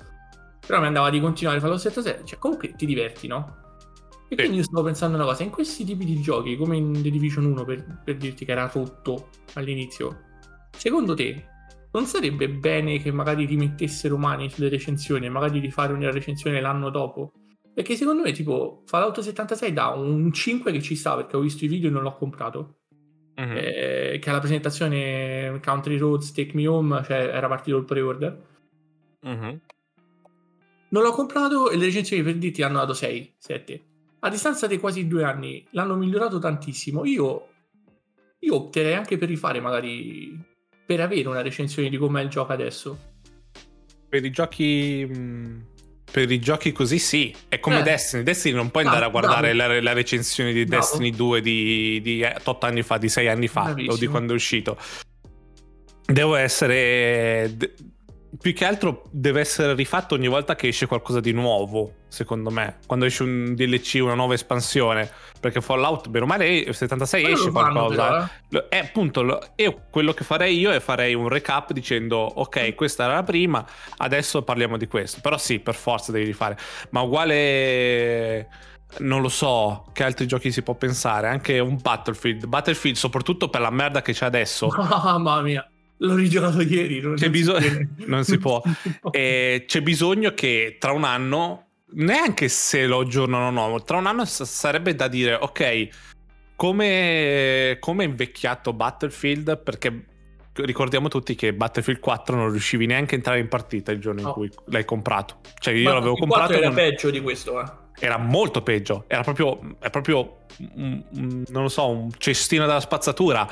Però 0.66 0.80
mi 0.80 0.86
andava 0.86 1.10
di 1.10 1.20
continuare 1.20 1.58
a 1.58 1.60
fare 1.60 1.72
lo 1.72 1.78
7 1.78 2.22
cioè 2.24 2.38
comunque 2.38 2.74
ti 2.74 2.86
diverti, 2.86 3.26
no? 3.26 3.56
E 4.28 4.36
quindi 4.36 4.58
io 4.58 4.62
stavo 4.62 4.84
pensando 4.84 5.16
una 5.16 5.24
cosa, 5.24 5.42
in 5.42 5.50
questi 5.50 5.84
tipi 5.84 6.04
di 6.04 6.20
giochi, 6.20 6.56
come 6.56 6.76
in 6.76 6.92
The 6.92 7.10
Division 7.10 7.44
1 7.46 7.64
per, 7.64 8.00
per 8.04 8.16
dirti 8.16 8.44
che 8.44 8.52
era 8.52 8.70
rotto 8.72 9.28
all'inizio, 9.54 10.20
secondo 10.70 11.14
te 11.14 11.44
non 11.92 12.06
sarebbe 12.06 12.48
bene 12.48 12.98
che 12.98 13.10
magari 13.10 13.44
rimettessero 13.44 14.16
mani 14.16 14.48
sulle 14.48 14.68
recensioni 14.68 15.26
e 15.26 15.30
magari 15.30 15.58
rifare 15.58 15.92
una 15.92 16.10
recensione 16.10 16.60
l'anno 16.60 16.90
dopo? 16.90 17.32
Perché 17.72 17.96
secondo 17.96 18.22
me, 18.22 18.32
tipo, 18.32 18.82
Fallout 18.86 19.20
76 19.20 19.72
dà 19.72 19.88
un 19.88 20.32
5 20.32 20.72
che 20.72 20.82
ci 20.82 20.96
sta 20.96 21.16
perché 21.16 21.36
ho 21.36 21.40
visto 21.40 21.64
i 21.64 21.68
video 21.68 21.88
e 21.88 21.92
non 21.92 22.02
l'ho 22.02 22.14
comprato. 22.14 22.76
Uh-huh. 23.36 23.56
Eh, 23.56 24.18
che 24.20 24.30
alla 24.30 24.38
presentazione 24.38 25.60
Country 25.64 25.96
Roads 25.96 26.32
Take 26.32 26.50
Me 26.54 26.66
Home, 26.66 27.02
cioè 27.04 27.30
era 27.32 27.48
partito 27.48 27.76
il 27.76 27.84
pre-order. 27.84 28.46
Uh-huh. 29.22 29.60
Non 30.88 31.02
l'ho 31.02 31.12
comprato 31.12 31.70
e 31.70 31.76
le 31.76 31.86
recensioni 31.86 32.22
per 32.22 32.36
dirti 32.36 32.62
hanno 32.62 32.78
dato 32.78 32.92
6, 32.92 33.34
7. 33.38 33.84
A 34.20 34.28
distanza 34.28 34.66
di 34.66 34.78
quasi 34.78 35.06
due 35.06 35.24
anni 35.24 35.64
l'hanno 35.70 35.96
migliorato 35.96 36.38
tantissimo. 36.38 37.04
Io, 37.04 37.48
io 38.40 38.54
opterei 38.54 38.94
anche 38.94 39.16
per 39.16 39.28
rifare 39.28 39.60
magari 39.60 40.48
per 40.90 41.00
avere 41.00 41.28
una 41.28 41.40
recensione 41.40 41.88
di 41.88 41.96
com'è 41.96 42.20
il 42.20 42.28
gioco 42.28 42.52
adesso. 42.52 42.98
Per 44.08 44.24
i 44.24 44.30
giochi. 44.32 45.08
Mm, 45.08 45.60
per 46.10 46.28
i 46.28 46.40
giochi 46.40 46.72
così 46.72 46.98
sì, 46.98 47.32
è 47.46 47.60
come 47.60 47.78
eh. 47.78 47.82
Destiny. 47.84 48.24
Destiny 48.24 48.56
non 48.56 48.72
puoi 48.72 48.84
andare 48.84 49.04
a 49.04 49.08
guardare 49.08 49.52
la, 49.52 49.80
la, 49.80 49.92
recensione 49.92 50.52
di 50.52 50.64
bravo. 50.64 50.82
Destiny 50.82 51.10
2 51.12 51.40
di, 51.40 52.00
di 52.02 52.24
8 52.24 52.66
anni 52.66 52.82
fa, 52.82 52.98
di 52.98 53.08
6 53.08 53.28
anni 53.28 53.46
fa, 53.46 53.62
Bravissimo. 53.66 53.92
o 53.92 53.96
di 53.98 54.06
quando 54.08 54.32
è 54.32 54.34
uscito. 54.34 54.76
Devo 56.06 56.34
essere 56.34 57.56
più 58.38 58.54
che 58.54 58.64
altro 58.64 59.04
deve 59.10 59.40
essere 59.40 59.74
rifatto 59.74 60.14
ogni 60.14 60.28
volta 60.28 60.54
che 60.54 60.68
esce 60.68 60.86
qualcosa 60.86 61.20
di 61.20 61.32
nuovo, 61.32 61.94
secondo 62.08 62.50
me. 62.50 62.78
Quando 62.86 63.04
esce 63.04 63.24
un 63.24 63.54
DLC, 63.54 63.98
una 64.00 64.14
nuova 64.14 64.34
espansione. 64.34 65.10
Perché 65.40 65.60
Fallout, 65.60 66.08
bene 66.08 66.24
o 66.24 66.28
male, 66.28 66.72
76 66.72 67.22
quello 67.22 67.36
esce 67.36 67.50
qualcosa. 67.50 68.30
Però, 68.48 68.62
eh. 68.64 68.68
È 68.68 68.78
appunto, 68.78 69.52
io 69.56 69.82
quello 69.90 70.12
che 70.12 70.22
farei 70.22 70.58
io 70.58 70.70
è 70.70 70.80
farei 70.80 71.14
un 71.14 71.28
recap 71.28 71.72
dicendo, 71.72 72.18
ok, 72.18 72.74
questa 72.74 73.04
era 73.04 73.14
la 73.14 73.22
prima, 73.22 73.64
adesso 73.96 74.42
parliamo 74.42 74.76
di 74.76 74.86
questo. 74.86 75.20
Però 75.20 75.36
sì, 75.36 75.58
per 75.58 75.74
forza 75.74 76.12
devi 76.12 76.26
rifare. 76.26 76.56
Ma 76.90 77.00
uguale 77.00 78.48
non 78.98 79.22
lo 79.22 79.28
so 79.28 79.86
che 79.92 80.04
altri 80.04 80.26
giochi 80.26 80.50
si 80.50 80.62
può 80.62 80.74
pensare 80.74 81.28
anche 81.28 81.60
un 81.60 81.78
Battlefield 81.80 82.46
Battlefield 82.46 82.96
soprattutto 82.96 83.48
per 83.48 83.60
la 83.60 83.70
merda 83.70 84.02
che 84.02 84.12
c'è 84.12 84.26
adesso 84.26 84.66
mamma 84.76 85.40
mia 85.42 85.64
L'ho 86.02 86.14
rigiocato 86.14 86.62
ieri. 86.62 87.00
Non, 87.00 87.14
c'è 87.14 87.30
bisogno, 87.30 87.88
non 88.06 88.24
si 88.24 88.38
può. 88.38 88.62
E 89.10 89.64
c'è 89.66 89.82
bisogno 89.82 90.32
che 90.32 90.76
tra 90.78 90.92
un 90.92 91.04
anno, 91.04 91.66
neanche 91.92 92.48
se 92.48 92.86
lo 92.86 93.00
aggiornano 93.00 93.46
o 93.46 93.68
no, 93.68 93.82
tra 93.82 93.98
un 93.98 94.06
anno 94.06 94.24
sarebbe 94.24 94.94
da 94.94 95.08
dire, 95.08 95.34
ok, 95.34 95.88
come, 96.56 97.76
come 97.80 98.04
è 98.04 98.06
invecchiato 98.06 98.72
Battlefield? 98.72 99.62
Perché 99.62 100.04
ricordiamo 100.52 101.08
tutti 101.08 101.34
che 101.34 101.52
Battlefield 101.54 102.00
4 102.00 102.36
non 102.36 102.50
riuscivi 102.50 102.86
neanche 102.86 103.14
a 103.14 103.18
entrare 103.18 103.38
in 103.38 103.48
partita 103.48 103.92
il 103.92 104.00
giorno 104.00 104.20
in 104.20 104.30
cui 104.30 104.50
l'hai 104.66 104.84
comprato. 104.84 105.40
Cioè 105.58 105.74
io 105.74 105.84
Ma 105.84 105.94
l'avevo 105.94 106.16
comprato. 106.16 106.52
Era 106.54 106.66
non... 106.66 106.74
peggio 106.74 107.10
di 107.10 107.20
questo, 107.20 107.60
eh. 107.60 107.66
Era 107.98 108.16
molto 108.16 108.62
peggio. 108.62 109.04
Era 109.06 109.22
proprio, 109.22 109.76
è 109.78 109.90
proprio, 109.90 110.38
non 110.56 111.44
lo 111.50 111.68
so, 111.68 111.88
un 111.88 112.10
cestino 112.16 112.64
della 112.64 112.80
spazzatura 112.80 113.46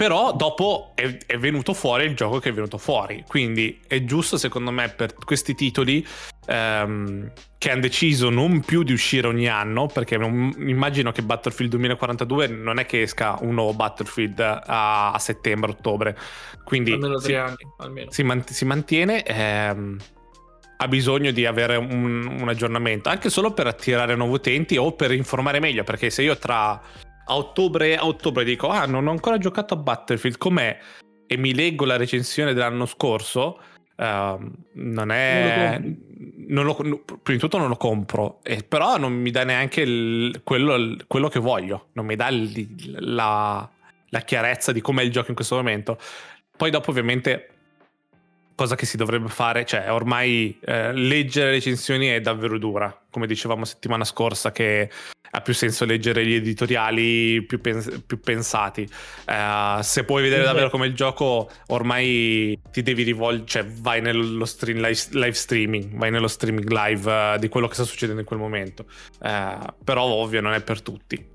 però 0.00 0.32
dopo 0.32 0.92
è, 0.94 1.18
è, 1.26 1.36
venuto 1.36 1.74
fuori 1.74 2.06
il 2.06 2.14
gioco 2.14 2.38
che 2.38 2.48
è 2.48 2.52
venuto 2.54 2.78
fuori. 2.78 3.22
Quindi 3.28 3.82
è 3.86 4.02
giusto, 4.02 4.38
secondo 4.38 4.70
me, 4.70 4.88
per 4.88 5.12
questi 5.12 5.54
titoli 5.54 6.02
ehm, 6.46 7.30
che 7.58 7.70
hanno 7.70 7.82
deciso 7.82 8.30
non 8.30 8.60
più 8.60 8.82
di 8.82 8.94
uscire 8.94 9.26
ogni 9.26 9.46
anno, 9.46 9.88
perché 9.88 10.16
non, 10.16 10.54
immagino 10.56 11.12
che 11.12 11.20
Battlefield 11.20 11.72
2042 11.72 12.46
non 12.46 12.78
è 12.78 12.86
che 12.86 13.02
esca 13.02 13.36
un 13.42 13.52
nuovo 13.52 13.74
Battlefield 13.74 14.40
a, 14.40 15.12
a 15.12 15.18
settembre-ottobre. 15.18 16.16
Quindi 16.64 16.92
almeno 16.92 17.18
tre 17.18 17.26
si, 17.26 17.34
anni, 17.34 17.66
almeno. 17.76 18.10
Si, 18.10 18.22
man- 18.22 18.46
si 18.46 18.64
mantiene. 18.64 19.22
Ehm, 19.22 19.98
ha 20.78 20.88
bisogno 20.88 21.30
di 21.30 21.44
avere 21.44 21.76
un, 21.76 22.38
un, 22.40 22.48
aggiornamento, 22.48 23.10
anche 23.10 23.28
solo 23.28 23.52
per 23.52 23.66
attirare 23.66 24.16
nuovi 24.16 24.32
utenti 24.32 24.78
o 24.78 24.92
per 24.92 25.12
informare 25.12 25.60
meglio, 25.60 25.84
perché 25.84 26.08
se 26.08 26.22
io 26.22 26.38
tra 26.38 26.80
a 27.30 27.36
ottobre, 27.36 27.96
a 27.96 28.06
ottobre 28.06 28.44
dico, 28.44 28.68
ah, 28.68 28.86
non 28.86 29.06
ho 29.06 29.10
ancora 29.10 29.38
giocato 29.38 29.74
a 29.74 29.76
Battlefield, 29.76 30.36
com'è? 30.36 30.78
E 31.26 31.36
mi 31.36 31.54
leggo 31.54 31.84
la 31.84 31.96
recensione 31.96 32.52
dell'anno 32.52 32.86
scorso, 32.86 33.60
uh, 33.96 34.50
non 34.74 35.10
è... 35.10 35.80
Non 36.50 36.64
lo, 36.64 36.74
prima 36.74 37.20
di 37.24 37.38
tutto 37.38 37.58
non 37.58 37.68
lo 37.68 37.76
compro, 37.76 38.40
eh, 38.42 38.64
però 38.64 38.98
non 38.98 39.12
mi 39.12 39.30
dà 39.30 39.44
neanche 39.44 39.82
il, 39.82 40.40
quello, 40.42 40.96
quello, 41.06 41.28
che 41.28 41.38
voglio, 41.38 41.90
non 41.92 42.06
mi 42.06 42.16
dà 42.16 42.26
il, 42.26 42.96
la, 43.14 43.70
la 44.08 44.20
chiarezza 44.22 44.72
di 44.72 44.80
com'è 44.80 45.02
il 45.02 45.12
gioco 45.12 45.28
in 45.28 45.36
questo 45.36 45.54
momento. 45.54 45.96
Poi 46.56 46.70
dopo 46.70 46.90
ovviamente 46.90 47.49
cosa 48.60 48.76
che 48.76 48.84
si 48.84 48.98
dovrebbe 48.98 49.30
fare, 49.30 49.64
cioè 49.64 49.90
ormai 49.90 50.58
eh, 50.60 50.92
leggere 50.92 51.46
le 51.46 51.52
recensioni 51.52 52.08
è 52.08 52.20
davvero 52.20 52.58
dura, 52.58 52.94
come 53.08 53.26
dicevamo 53.26 53.64
settimana 53.64 54.04
scorsa 54.04 54.52
che 54.52 54.90
ha 55.30 55.40
più 55.40 55.54
senso 55.54 55.86
leggere 55.86 56.26
gli 56.26 56.34
editoriali 56.34 57.42
più, 57.46 57.58
pens- 57.58 58.02
più 58.04 58.20
pensati. 58.20 58.86
Uh, 59.26 59.80
se 59.80 60.04
puoi 60.04 60.22
vedere 60.22 60.42
davvero 60.42 60.68
come 60.68 60.88
il 60.88 60.94
gioco, 60.94 61.48
ormai 61.68 62.60
ti 62.70 62.82
devi 62.82 63.02
rivolgere, 63.02 63.46
cioè 63.46 63.64
vai 63.64 64.02
nello 64.02 64.44
stream, 64.44 64.76
live, 64.76 65.00
live, 65.12 65.32
streaming, 65.32 65.96
vai 65.96 66.10
nello 66.10 66.28
streaming 66.28 66.68
live 66.68 67.10
uh, 67.10 67.38
di 67.38 67.48
quello 67.48 67.66
che 67.66 67.74
sta 67.74 67.84
succedendo 67.84 68.20
in 68.20 68.26
quel 68.26 68.40
momento. 68.40 68.84
Uh, 69.20 69.72
però 69.82 70.02
ovvio 70.02 70.42
non 70.42 70.52
è 70.52 70.60
per 70.60 70.82
tutti. 70.82 71.28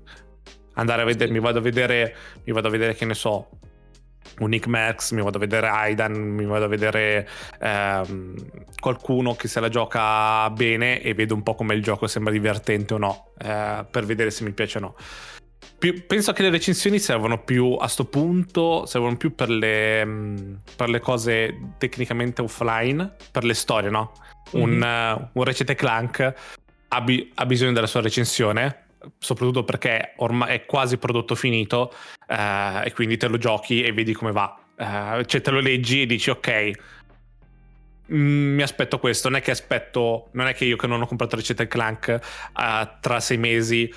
Andare 0.74 1.02
a 1.02 1.04
vedere, 1.04 1.32
mi 1.32 1.40
vado 1.40 1.58
a 1.58 1.62
vedere, 1.62 2.14
mi 2.44 2.52
vado 2.52 2.68
a 2.68 2.70
vedere 2.70 2.94
che 2.94 3.04
ne 3.04 3.14
so, 3.14 3.48
un 4.40 4.48
Nick 4.48 4.66
Max, 4.66 5.12
mi 5.12 5.22
vado 5.22 5.36
a 5.36 5.40
vedere 5.40 5.68
Aidan, 5.68 6.12
mi 6.12 6.44
vado 6.44 6.64
a 6.64 6.68
vedere 6.68 7.28
ehm, 7.60 8.34
qualcuno 8.80 9.34
che 9.34 9.48
se 9.48 9.60
la 9.60 9.68
gioca 9.68 10.48
bene 10.50 11.00
e 11.00 11.14
vedo 11.14 11.34
un 11.34 11.42
po' 11.42 11.54
come 11.54 11.74
il 11.74 11.82
gioco 11.82 12.06
sembra 12.06 12.32
divertente 12.32 12.94
o 12.94 12.98
no, 12.98 13.32
eh, 13.38 13.84
per 13.90 14.04
vedere 14.04 14.30
se 14.30 14.44
mi 14.44 14.52
piace 14.52 14.78
o 14.78 14.80
no. 14.80 14.94
Più, 15.78 16.06
penso 16.06 16.32
che 16.32 16.42
le 16.42 16.50
recensioni 16.50 16.98
servono 16.98 17.42
più 17.42 17.72
a 17.74 17.78
questo 17.80 18.06
punto, 18.06 18.86
servono 18.86 19.16
più 19.16 19.34
per 19.34 19.50
le, 19.50 20.04
mm, 20.04 20.54
per 20.74 20.88
le, 20.88 21.00
cose 21.00 21.74
tecnicamente 21.78 22.40
offline, 22.40 23.14
per 23.30 23.44
le 23.44 23.54
storie, 23.54 23.90
no? 23.90 24.12
Mm-hmm. 24.56 24.64
Un, 24.64 24.82
uh, 24.82 25.38
un 25.38 25.44
Recete 25.44 25.74
Clank 25.74 26.34
ha, 26.88 27.00
bi- 27.00 27.30
ha 27.34 27.46
bisogno 27.46 27.72
della 27.72 27.86
sua 27.86 28.00
recensione, 28.00 28.85
soprattutto 29.18 29.64
perché 29.64 30.14
ormai 30.16 30.54
è 30.54 30.64
quasi 30.66 30.96
prodotto 30.96 31.34
finito 31.34 31.92
eh, 32.28 32.82
e 32.84 32.92
quindi 32.92 33.16
te 33.16 33.28
lo 33.28 33.38
giochi 33.38 33.82
e 33.82 33.92
vedi 33.92 34.12
come 34.12 34.32
va. 34.32 34.58
Eh, 34.76 35.24
cioè 35.26 35.40
te 35.40 35.50
lo 35.50 35.60
leggi 35.60 36.02
e 36.02 36.06
dici 36.06 36.30
ok, 36.30 36.70
mm, 38.12 38.54
mi 38.54 38.62
aspetto 38.62 38.98
questo, 38.98 39.28
non 39.28 39.38
è 39.38 39.42
che 39.42 39.50
aspetto, 39.50 40.28
non 40.32 40.46
è 40.46 40.54
che 40.54 40.64
io 40.64 40.76
che 40.76 40.86
non 40.86 41.02
ho 41.02 41.06
comprato 41.06 41.36
Ratchet 41.36 41.66
Clank 41.66 42.08
eh, 42.08 42.90
tra 43.00 43.20
sei 43.20 43.38
mesi 43.38 43.92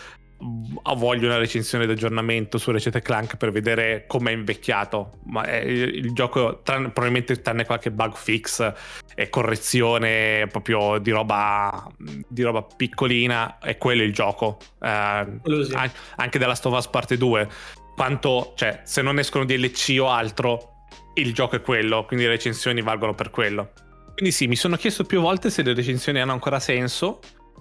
voglio 0.96 1.28
una 1.28 1.38
recensione 1.38 1.86
d'aggiornamento 1.86 2.58
su 2.58 2.72
Ratchet 2.72 3.02
Clank 3.02 3.36
per 3.36 3.52
vedere 3.52 4.06
com'è 4.08 4.32
invecchiato 4.32 5.20
ma 5.26 5.44
è, 5.44 5.58
il 5.58 6.14
gioco 6.14 6.62
tranne, 6.64 6.90
probabilmente 6.90 7.42
tranne 7.42 7.66
qualche 7.66 7.92
bug 7.92 8.16
fix 8.16 8.74
e 9.16 9.30
correzione 9.30 10.48
proprio 10.48 10.98
di 11.00 11.12
roba 11.12 11.86
di 11.98 12.42
roba 12.42 12.64
piccolina 12.64 13.58
è 13.60 13.78
quello 13.78 14.04
il 14.04 14.14
gioco. 14.14 14.58
Eh, 14.82 15.40
sì. 15.44 15.76
anche 16.16 16.40
della 16.40 16.56
Stovaz 16.56 16.88
parte 16.88 17.18
2 17.18 17.48
quanto 17.96 18.54
cioè 18.56 18.82
se 18.86 19.02
non 19.02 19.20
escono 19.20 19.44
DLC 19.44 19.98
o 20.00 20.10
altro 20.10 20.86
il 21.16 21.34
gioco 21.34 21.58
è 21.58 21.62
quello 21.62 22.06
quindi 22.06 22.26
le 22.26 22.32
recensioni 22.32 22.82
valgono 22.82 23.14
per 23.14 23.30
quello. 23.30 23.72
Quindi 24.14 24.32
sì 24.32 24.48
mi 24.48 24.56
sono 24.56 24.78
chiesto 24.78 25.04
più 25.04 25.20
volte 25.20 25.50
se 25.50 25.64
le 25.64 25.74
recensioni 25.74 26.20
hanno 26.20 26.32
ancora 26.32 26.60
senso 26.60 27.20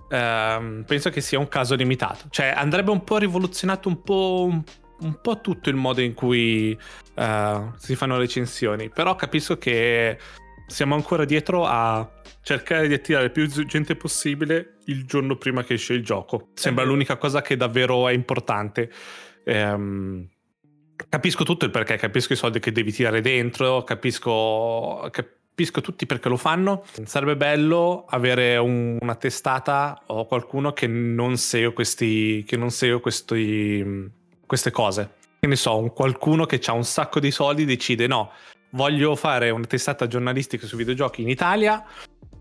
Uh, 0.08 0.84
penso 0.84 1.10
che 1.10 1.20
sia 1.20 1.38
un 1.38 1.48
caso 1.48 1.74
limitato. 1.74 2.26
Cioè, 2.30 2.52
andrebbe 2.56 2.90
un 2.90 3.04
po' 3.04 3.18
rivoluzionato 3.18 3.88
un 3.88 4.02
po', 4.02 4.62
un, 5.00 5.20
po 5.20 5.40
tutto 5.40 5.68
il 5.68 5.76
modo 5.76 6.00
in 6.00 6.14
cui 6.14 6.76
uh, 7.14 7.72
si 7.76 7.94
fanno 7.94 8.16
recensioni. 8.16 8.88
Però 8.88 9.14
capisco 9.16 9.58
che 9.58 10.18
siamo 10.66 10.94
ancora 10.94 11.24
dietro 11.24 11.64
a 11.66 12.10
cercare 12.42 12.88
di 12.88 12.94
attirare 12.94 13.30
più 13.30 13.46
gente 13.46 13.96
possibile 13.96 14.78
il 14.86 15.04
giorno 15.04 15.36
prima 15.36 15.62
che 15.62 15.74
esce 15.74 15.92
il 15.92 16.04
gioco. 16.04 16.48
Sembra 16.54 16.84
l'unica 16.84 17.16
cosa 17.16 17.42
che 17.42 17.56
davvero 17.56 18.08
è 18.08 18.12
importante. 18.12 18.90
Um, 19.44 20.26
capisco 21.08 21.44
tutto 21.44 21.64
il 21.64 21.70
perché, 21.70 21.96
capisco 21.96 22.32
i 22.32 22.36
soldi 22.36 22.58
che 22.58 22.72
devi 22.72 22.92
tirare 22.92 23.20
dentro, 23.20 23.84
capisco, 23.84 25.08
cap- 25.10 25.37
capisco 25.58 25.80
tutti 25.80 26.06
perché 26.06 26.28
lo 26.28 26.36
fanno. 26.36 26.84
Sarebbe 27.04 27.36
bello 27.36 28.04
avere 28.08 28.56
un, 28.58 28.96
una 29.00 29.16
testata 29.16 30.00
o 30.06 30.24
qualcuno 30.26 30.72
che 30.72 30.86
non 30.86 31.36
segue, 31.36 31.72
questi, 31.72 32.44
che 32.46 32.56
non 32.56 32.70
segue 32.70 33.00
questi, 33.00 34.08
queste 34.46 34.70
cose. 34.70 35.14
Che 35.40 35.46
ne 35.48 35.56
so, 35.56 35.76
un 35.76 35.92
qualcuno 35.92 36.46
che 36.46 36.60
ha 36.64 36.72
un 36.72 36.84
sacco 36.84 37.18
di 37.18 37.32
soldi 37.32 37.64
decide 37.64 38.06
no, 38.06 38.30
voglio 38.70 39.16
fare 39.16 39.50
una 39.50 39.66
testata 39.66 40.06
giornalistica 40.06 40.64
su 40.64 40.76
videogiochi 40.76 41.22
in 41.22 41.28
Italia 41.28 41.84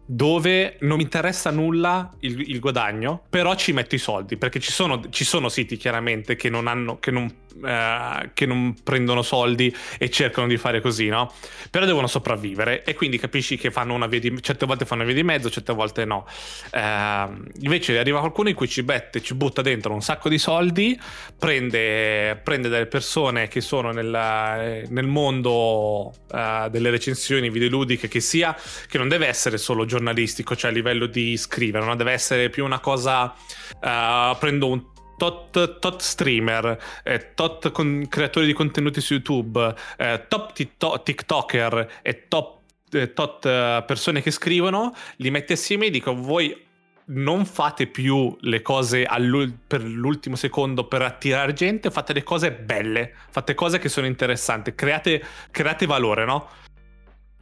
dove 0.10 0.78
non 0.82 0.98
mi 0.98 1.04
interessa 1.04 1.52
nulla 1.52 2.14
il, 2.20 2.40
il, 2.40 2.60
guadagno, 2.60 3.24
però 3.30 3.56
ci 3.56 3.74
metto 3.74 3.96
i 3.96 3.98
soldi, 3.98 4.38
perché 4.38 4.60
ci 4.60 4.72
sono, 4.72 5.10
ci 5.10 5.26
sono 5.26 5.50
siti 5.50 5.76
chiaramente 5.76 6.38
che 6.38 6.50
non, 6.50 6.68
hanno, 6.68 6.98
che, 7.00 7.12
non, 7.12 7.30
eh, 7.66 8.30
che 8.34 8.46
non, 8.46 8.76
prendono 8.84 9.22
soldi 9.22 9.74
e 9.98 10.10
cercano 10.10 10.48
di 10.48 10.58
fare 10.58 10.82
così, 10.82 11.08
no? 11.08 11.32
Però 11.70 11.86
devono 11.86 12.08
sopravvivere 12.08 12.84
e 12.84 12.94
quindi 12.94 13.18
capisci 13.18 13.58
che 13.58 13.72
fanno 13.72 13.94
una 13.94 14.08
via 14.08 14.20
di, 14.20 14.42
certe 14.42 14.66
volte 14.66 14.86
fanno 14.86 15.04
una 15.04 15.12
via 15.12 15.22
di 15.22 15.28
mezzo, 15.28 15.50
certe 15.50 15.74
volte 15.74 16.06
no. 16.06 16.26
Eh, 16.72 17.28
invece 17.62 17.98
arriva 17.98 18.20
qualcuno 18.20 18.50
in 18.50 18.56
cui 18.56 18.68
ci 18.68 18.82
mette, 18.82 19.22
ci 19.22 19.34
butta 19.34 19.62
dentro 19.62 19.94
un 19.94 20.02
sacco 20.02 20.30
di 20.30 20.38
soldi, 20.38 21.00
prende, 21.38 22.40
prende 22.44 22.70
delle 22.70 22.88
persone 22.88 23.48
che 23.48 23.62
sono 23.62 23.92
nel, 23.92 24.86
nel 24.90 25.08
mondo 25.08 26.14
eh, 26.32 26.68
delle 26.70 26.90
recensioni 26.90 27.50
videoludiche, 27.50 28.08
che 28.08 28.20
sia, 28.20 28.56
che 28.88 28.98
non 28.98 29.08
deve 29.08 29.28
essere 29.28 29.58
solo 29.58 29.86
giornalistico, 29.86 30.56
cioè 30.56 30.72
a 30.72 30.74
livello 30.74 31.06
di 31.06 31.38
scrivere, 31.38 31.86
no? 31.86 31.96
deve 31.96 32.12
essere 32.12 32.50
più 32.50 32.66
una 32.66 32.80
cosa. 32.80 33.34
Uh, 33.82 34.36
prendo 34.38 34.68
un 34.68 34.84
tot, 35.18 35.80
tot 35.80 36.02
streamer, 36.02 36.78
eh, 37.04 37.34
tot 37.34 37.72
con, 37.72 38.06
creatori 38.10 38.46
di 38.46 38.54
contenuti 38.54 39.02
su 39.02 39.14
YouTube, 39.14 39.76
eh, 39.98 40.26
top 40.28 40.54
tiktok, 40.54 41.04
TikToker 41.04 42.00
e 42.02 42.28
top 42.28 42.56
eh, 42.92 43.14
tot 43.14 43.42
persone 43.42 44.22
che 44.22 44.32
scrivono, 44.32 44.94
li 45.18 45.30
metti 45.30 45.54
assieme 45.54 45.88
e 45.88 45.90
dico 45.90 46.16
voi 46.16 46.66
non 47.10 47.46
fate 47.46 47.88
più 47.88 48.36
le 48.42 48.62
cose 48.62 49.08
per 49.68 49.82
l'ultimo 49.82 50.36
secondo 50.36 50.88
per 50.88 51.02
attirare 51.02 51.54
gente, 51.54 51.92
fate 51.92 52.14
le 52.14 52.24
cose 52.24 52.52
belle, 52.52 53.14
fate 53.30 53.54
cose 53.56 53.80
che 53.80 53.90
sono 53.90 54.08
interessanti, 54.08 54.76
create, 54.76 55.24
create 55.52 55.86
valore, 55.86 56.26
no? 56.26 56.50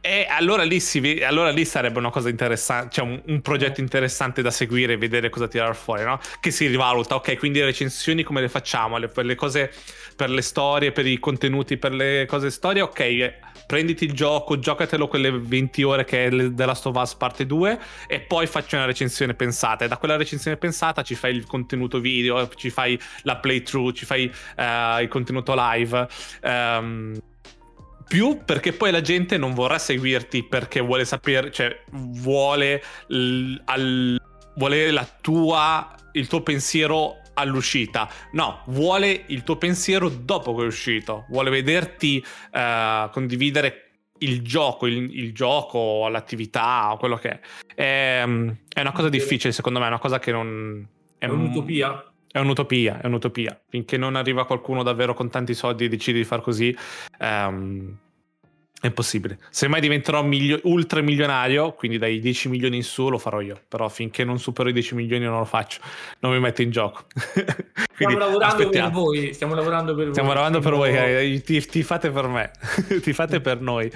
E 0.00 0.24
allora 0.28 0.62
lì, 0.62 0.78
si, 0.78 1.20
allora 1.24 1.50
lì 1.50 1.64
sarebbe 1.64 1.98
una 1.98 2.10
cosa 2.10 2.28
interessante, 2.28 2.94
cioè 2.94 3.04
un, 3.04 3.20
un, 3.26 3.40
progetto 3.40 3.80
interessante 3.80 4.40
da 4.40 4.52
seguire 4.52 4.92
e 4.92 4.96
vedere 4.96 5.30
cosa 5.30 5.48
tirare 5.48 5.74
fuori, 5.74 6.04
no? 6.04 6.20
Che 6.38 6.52
si 6.52 6.68
rivaluta, 6.68 7.16
ok, 7.16 7.36
quindi 7.36 7.58
le 7.58 7.64
recensioni 7.64 8.22
come 8.22 8.40
le 8.40 8.48
facciamo? 8.48 8.98
Le, 8.98 9.08
per 9.08 9.24
le 9.24 9.34
cose, 9.34 9.72
per 10.14 10.30
le 10.30 10.42
storie, 10.42 10.92
per 10.92 11.06
i 11.06 11.18
contenuti, 11.18 11.76
per 11.76 11.92
le 11.92 12.24
cose 12.28 12.50
storie, 12.50 12.82
ok, 12.82 13.00
eh, 13.00 13.34
prenditi 13.66 14.04
il 14.04 14.12
gioco, 14.12 14.58
giocatelo 14.58 15.08
quelle 15.08 15.30
20 15.32 15.82
ore 15.82 16.04
che 16.04 16.26
è 16.26 16.30
della 16.30 16.74
Stovaz 16.74 17.14
parte 17.16 17.44
2 17.44 17.78
e 18.06 18.20
poi 18.20 18.46
facci 18.46 18.76
una 18.76 18.84
recensione 18.84 19.34
pensata. 19.34 19.84
E 19.84 19.88
da 19.88 19.96
quella 19.96 20.16
recensione 20.16 20.56
pensata 20.56 21.02
ci 21.02 21.16
fai 21.16 21.34
il 21.34 21.46
contenuto 21.46 21.98
video, 21.98 22.48
ci 22.54 22.70
fai 22.70 22.98
la 23.22 23.36
playthrough, 23.36 23.92
ci 23.92 24.04
fai 24.04 24.32
uh, 24.56 25.00
il 25.00 25.08
contenuto 25.08 25.52
live. 25.56 26.08
Um, 26.42 27.20
più 28.06 28.42
perché 28.44 28.72
poi 28.72 28.90
la 28.90 29.00
gente 29.00 29.36
non 29.36 29.52
vorrà 29.52 29.78
seguirti 29.78 30.44
perché 30.44 30.80
vuole 30.80 31.04
sapere, 31.04 31.50
cioè 31.50 31.82
vuole, 31.90 32.82
l- 33.08 33.56
al, 33.64 34.20
vuole 34.54 34.90
la 34.90 35.08
tua, 35.20 35.94
il 36.12 36.26
tuo 36.26 36.42
pensiero 36.42 37.20
all'uscita. 37.34 38.08
No, 38.32 38.62
vuole 38.66 39.24
il 39.26 39.42
tuo 39.42 39.56
pensiero 39.56 40.08
dopo 40.08 40.54
che 40.54 40.62
è 40.62 40.66
uscito. 40.66 41.26
Vuole 41.28 41.50
vederti 41.50 42.24
uh, 42.52 43.10
condividere 43.10 43.82
il 44.18 44.42
gioco, 44.42 44.86
il, 44.86 45.14
il, 45.18 45.32
gioco, 45.32 46.08
l'attività 46.08 46.92
o 46.92 46.96
quello 46.96 47.16
che 47.16 47.28
è. 47.28 47.40
è. 47.74 48.24
È 48.72 48.80
una 48.80 48.92
cosa 48.92 49.08
difficile, 49.08 49.52
secondo 49.52 49.78
me, 49.78 49.86
è 49.86 49.88
una 49.88 49.98
cosa 49.98 50.18
che 50.18 50.32
non. 50.32 50.86
È, 51.18 51.26
è 51.26 51.28
un'utopia. 51.28 52.04
È 52.36 52.40
un'utopia, 52.40 53.00
è 53.00 53.06
un'utopia. 53.06 53.58
Finché 53.66 53.96
non 53.96 54.14
arriva 54.14 54.44
qualcuno 54.44 54.82
davvero 54.82 55.14
con 55.14 55.30
tanti 55.30 55.54
soldi 55.54 55.86
e 55.86 55.88
decide 55.88 56.18
di 56.18 56.24
far 56.24 56.42
così, 56.42 56.76
um, 57.18 57.96
è 58.78 58.86
impossibile. 58.88 59.38
Se 59.48 59.68
mai 59.68 59.80
diventerò 59.80 60.22
milio- 60.22 60.60
ultramilionario, 60.64 61.72
quindi 61.72 61.96
dai 61.96 62.20
10 62.20 62.50
milioni 62.50 62.76
in 62.76 62.82
su, 62.82 63.08
lo 63.08 63.16
farò 63.16 63.40
io. 63.40 63.58
Però 63.66 63.88
finché 63.88 64.22
non 64.22 64.38
supero 64.38 64.68
i 64.68 64.74
10 64.74 64.94
milioni 64.96 65.24
non 65.24 65.38
lo 65.38 65.46
faccio. 65.46 65.80
Non 66.18 66.32
mi 66.32 66.40
metto 66.40 66.60
in 66.60 66.70
gioco. 66.70 67.06
stiamo 67.94 68.18
lavorando 68.18 68.44
aspettiamo. 68.44 68.90
per 68.90 68.98
voi. 68.98 69.32
Stiamo 69.32 69.54
lavorando 69.54 69.94
per 69.94 70.10
stiamo 70.10 70.28
voi. 70.28 70.36
Lavorando 70.36 70.60
per 70.60 70.74
voi. 70.74 70.94
Eh, 70.94 71.40
ti, 71.40 71.64
ti, 71.64 71.82
fate 71.82 72.10
per 72.10 72.28
me. 72.28 72.50
ti 73.00 73.12
fate 73.14 73.40
per 73.40 73.62
noi. 73.62 73.90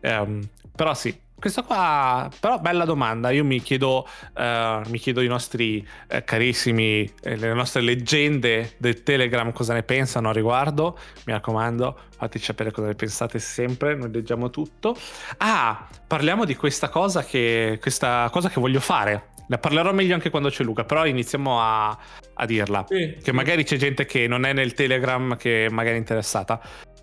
Um, 0.00 0.40
però 0.74 0.94
sì, 0.94 1.16
questa 1.44 1.62
qua, 1.62 2.30
però, 2.40 2.58
bella 2.58 2.86
domanda. 2.86 3.28
Io 3.28 3.44
mi 3.44 3.60
chiedo, 3.60 4.08
uh, 4.34 4.88
mi 4.88 4.98
chiedo 4.98 5.20
i 5.20 5.26
nostri 5.26 5.86
uh, 6.10 6.22
carissimi, 6.24 7.12
eh, 7.20 7.36
le 7.36 7.52
nostre 7.52 7.82
leggende 7.82 8.76
del 8.78 9.02
Telegram 9.02 9.52
cosa 9.52 9.74
ne 9.74 9.82
pensano 9.82 10.30
a 10.30 10.32
riguardo. 10.32 10.98
Mi 11.26 11.34
raccomando, 11.34 11.98
fateci 12.16 12.46
sapere 12.46 12.70
cosa 12.70 12.86
ne 12.86 12.94
pensate 12.94 13.38
sempre. 13.40 13.94
Noi 13.94 14.10
leggiamo 14.10 14.48
tutto. 14.48 14.96
Ah, 15.36 15.86
parliamo 16.06 16.46
di 16.46 16.56
questa 16.56 16.88
cosa 16.88 17.22
che, 17.22 17.76
questa 17.78 18.30
cosa 18.32 18.48
che 18.48 18.58
voglio 18.58 18.80
fare. 18.80 19.32
Ne 19.46 19.58
parlerò 19.58 19.92
meglio 19.92 20.14
anche 20.14 20.30
quando 20.30 20.48
c'è 20.48 20.64
Luca, 20.64 20.84
però 20.84 21.04
iniziamo 21.04 21.60
a, 21.60 21.90
a 22.32 22.46
dirla. 22.46 22.86
Sì, 22.88 23.16
che 23.16 23.20
sì. 23.22 23.32
magari 23.32 23.64
c'è 23.64 23.76
gente 23.76 24.06
che 24.06 24.26
non 24.26 24.46
è 24.46 24.54
nel 24.54 24.72
Telegram 24.72 25.36
che 25.36 25.68
magari 25.70 25.96
è 25.96 25.98
interessata. 25.98 26.58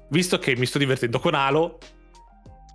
Visto 0.09 0.39
che 0.39 0.55
mi 0.55 0.65
sto 0.65 0.79
divertendo 0.79 1.19
con 1.19 1.35
Halo, 1.35 1.77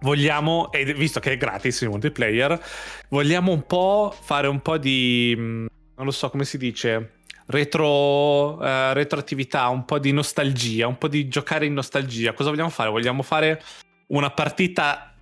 vogliamo, 0.01 0.71
e 0.73 0.93
visto 0.95 1.21
che 1.21 1.33
è 1.33 1.37
gratis 1.37 1.81
il 1.83 1.89
multiplayer, 1.89 2.61
vogliamo 3.09 3.53
un 3.53 3.67
po' 3.67 4.15
fare 4.19 4.47
un 4.47 4.61
po' 4.61 4.79
di, 4.79 5.35
mm, 5.37 5.67
non 5.97 6.05
lo 6.05 6.11
so 6.11 6.31
come 6.31 6.45
si 6.45 6.59
dice, 6.59 7.17
retro, 7.47 8.55
uh, 8.55 8.93
retroattività, 8.93 9.69
un 9.69 9.85
po' 9.85 9.99
di 9.99 10.13
nostalgia, 10.13 10.87
un 10.87 10.99
po' 10.99 11.09
di 11.09 11.29
giocare 11.29 11.67
in 11.67 11.75
nostalgia. 11.75 12.33
Cosa 12.33 12.51
vogliamo 12.51 12.71
fare? 12.71 12.91
Vogliamo 12.91 13.23
fare 13.23 13.63
una 14.09 14.31
partita, 14.31 15.15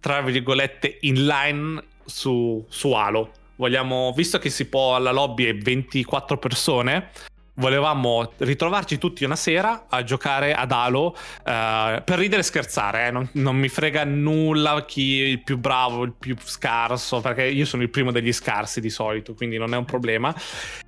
tra 0.00 0.20
virgolette, 0.22 0.98
inline 1.02 1.82
su, 2.04 2.64
su 2.68 2.92
Halo. 2.92 3.32
Vogliamo, 3.56 4.12
visto 4.16 4.38
che 4.38 4.50
si 4.50 4.66
può 4.66 4.96
alla 4.96 5.12
lobby 5.12 5.46
e 5.46 5.54
24 5.54 6.38
persone, 6.38 7.10
volevamo 7.56 8.32
ritrovarci 8.38 8.98
tutti 8.98 9.24
una 9.24 9.36
sera 9.36 9.86
a 9.88 10.02
giocare 10.02 10.54
ad 10.54 10.72
Halo 10.72 11.06
uh, 11.06 12.02
per 12.02 12.18
ridere 12.18 12.40
e 12.40 12.44
scherzare. 12.44 13.06
Eh? 13.06 13.10
Non, 13.10 13.28
non, 13.32 13.56
mi 13.56 13.68
frega 13.68 14.04
nulla 14.04 14.84
chi 14.84 15.22
è 15.22 15.26
il 15.26 15.42
più 15.42 15.58
bravo, 15.58 16.04
il 16.04 16.12
più 16.12 16.36
scarso, 16.42 17.20
perché 17.20 17.44
io 17.44 17.64
sono 17.64 17.82
il 17.82 17.90
primo 17.90 18.10
degli 18.10 18.32
scarsi 18.32 18.80
di 18.80 18.90
solito, 18.90 19.34
quindi 19.34 19.56
non 19.56 19.74
è 19.74 19.76
un 19.76 19.84
problema. 19.84 20.34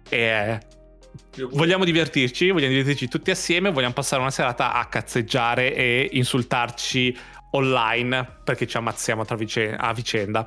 E 0.09 0.59
vogliamo 1.51 1.85
divertirci, 1.85 2.51
vogliamo 2.51 2.73
divertirci 2.73 3.09
tutti 3.09 3.31
assieme, 3.31 3.71
vogliamo 3.71 3.95
passare 3.95 4.21
una 4.21 4.31
serata 4.31 4.73
a 4.75 4.87
cazzeggiare 4.87 5.75
e 5.75 6.09
insultarci 6.13 7.17
online 7.53 8.41
perché 8.45 8.67
ci 8.67 8.77
ammazziamo 8.77 9.25
vic- 9.37 9.75
a 9.77 9.93
vicenda. 9.93 10.47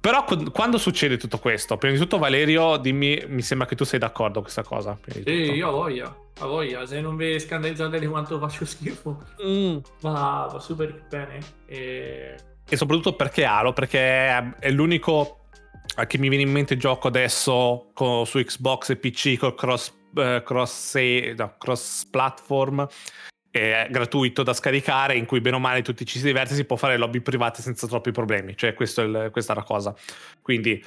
Però 0.00 0.24
quando 0.52 0.78
succede 0.78 1.16
tutto 1.16 1.38
questo? 1.38 1.76
Prima 1.76 1.94
di 1.94 2.00
tutto 2.00 2.18
Valerio, 2.18 2.76
dimmi, 2.76 3.22
mi 3.26 3.42
sembra 3.42 3.66
che 3.66 3.74
tu 3.74 3.84
sei 3.84 3.98
d'accordo 3.98 4.34
con 4.34 4.42
questa 4.42 4.62
cosa. 4.62 4.98
Sì, 5.06 5.30
io 5.30 5.68
ho 5.68 5.72
voglia, 5.72 6.14
ho 6.40 6.46
voglia. 6.46 6.86
Se 6.86 7.00
non 7.00 7.16
vi 7.16 7.38
scandalizzate 7.38 7.98
di 7.98 8.06
quanto 8.06 8.38
faccio 8.38 8.64
schifo, 8.64 9.22
mm. 9.44 9.76
va, 10.00 10.48
va, 10.52 10.58
super 10.60 11.06
bene. 11.08 11.38
E... 11.66 12.36
e 12.68 12.76
soprattutto 12.76 13.14
perché 13.14 13.44
Halo, 13.44 13.72
perché 13.72 14.58
è 14.58 14.70
l'unico 14.70 15.46
che 16.06 16.18
mi 16.18 16.28
viene 16.28 16.44
in 16.44 16.52
mente 16.52 16.76
gioco 16.76 17.08
adesso 17.08 17.90
con, 17.92 18.24
su 18.24 18.38
Xbox 18.38 18.90
e 18.90 18.96
PC 18.96 19.36
con 19.38 19.54
cross, 19.54 19.92
eh, 20.14 20.42
cross, 20.44 20.94
no, 20.94 21.54
cross 21.58 22.04
platform 22.04 22.86
è 23.50 23.88
gratuito 23.90 24.42
da 24.42 24.52
scaricare 24.52 25.16
in 25.16 25.24
cui 25.24 25.40
bene 25.40 25.56
o 25.56 25.58
male 25.58 25.82
tutti 25.82 26.04
ci 26.04 26.18
si 26.18 26.24
diverte 26.24 26.54
si 26.54 26.64
può 26.64 26.76
fare 26.76 26.96
lobby 26.96 27.20
private 27.20 27.62
senza 27.62 27.86
troppi 27.86 28.12
problemi. 28.12 28.56
Cioè 28.56 28.74
questa 28.74 29.02
è 29.02 29.30
la 29.54 29.62
cosa. 29.62 29.94
Quindi 30.42 30.82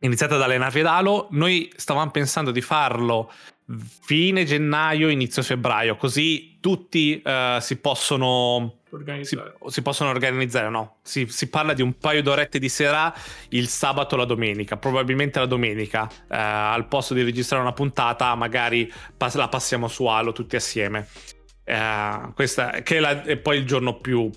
iniziate 0.00 0.34
ad 0.34 0.42
allenarvi 0.42 0.80
ad 0.80 0.86
Halo. 0.86 1.28
Noi 1.30 1.70
stavamo 1.76 2.10
pensando 2.10 2.50
di 2.50 2.60
farlo 2.60 3.30
fine 3.76 4.44
gennaio 4.44 5.08
inizio 5.08 5.42
febbraio 5.42 5.96
così 5.96 6.58
tutti 6.60 7.22
uh, 7.24 7.58
si 7.60 7.76
possono 7.76 8.78
si, 9.22 9.38
si, 9.68 9.82
possono 9.82 10.10
organizzare 10.10 10.68
no? 10.68 10.96
Si, 11.02 11.26
si, 11.28 11.48
parla 11.48 11.72
di 11.72 11.80
un 11.80 11.96
paio 11.96 12.22
d'orette 12.22 12.58
di 12.58 12.68
sera 12.68 13.14
il 13.50 13.68
sabato 13.68 14.16
la 14.16 14.24
domenica 14.24 14.76
probabilmente 14.76 15.38
la 15.38 15.46
domenica 15.46 16.02
uh, 16.02 16.24
al 16.28 16.88
posto 16.88 17.14
di 17.14 17.22
registrare 17.22 17.62
una 17.62 17.72
puntata 17.72 18.34
magari 18.34 18.92
pas- 19.16 19.36
la 19.36 19.48
passiamo 19.48 19.88
su 19.88 20.04
Halo 20.06 20.32
tutti 20.32 20.56
assieme 20.56 21.06
Uh, 21.64 22.32
questa, 22.34 22.82
che 22.82 22.96
è, 22.96 23.00
la, 23.00 23.22
è 23.22 23.36
poi 23.36 23.58
il 23.58 23.64
giorno 23.64 23.96
più 23.98 24.30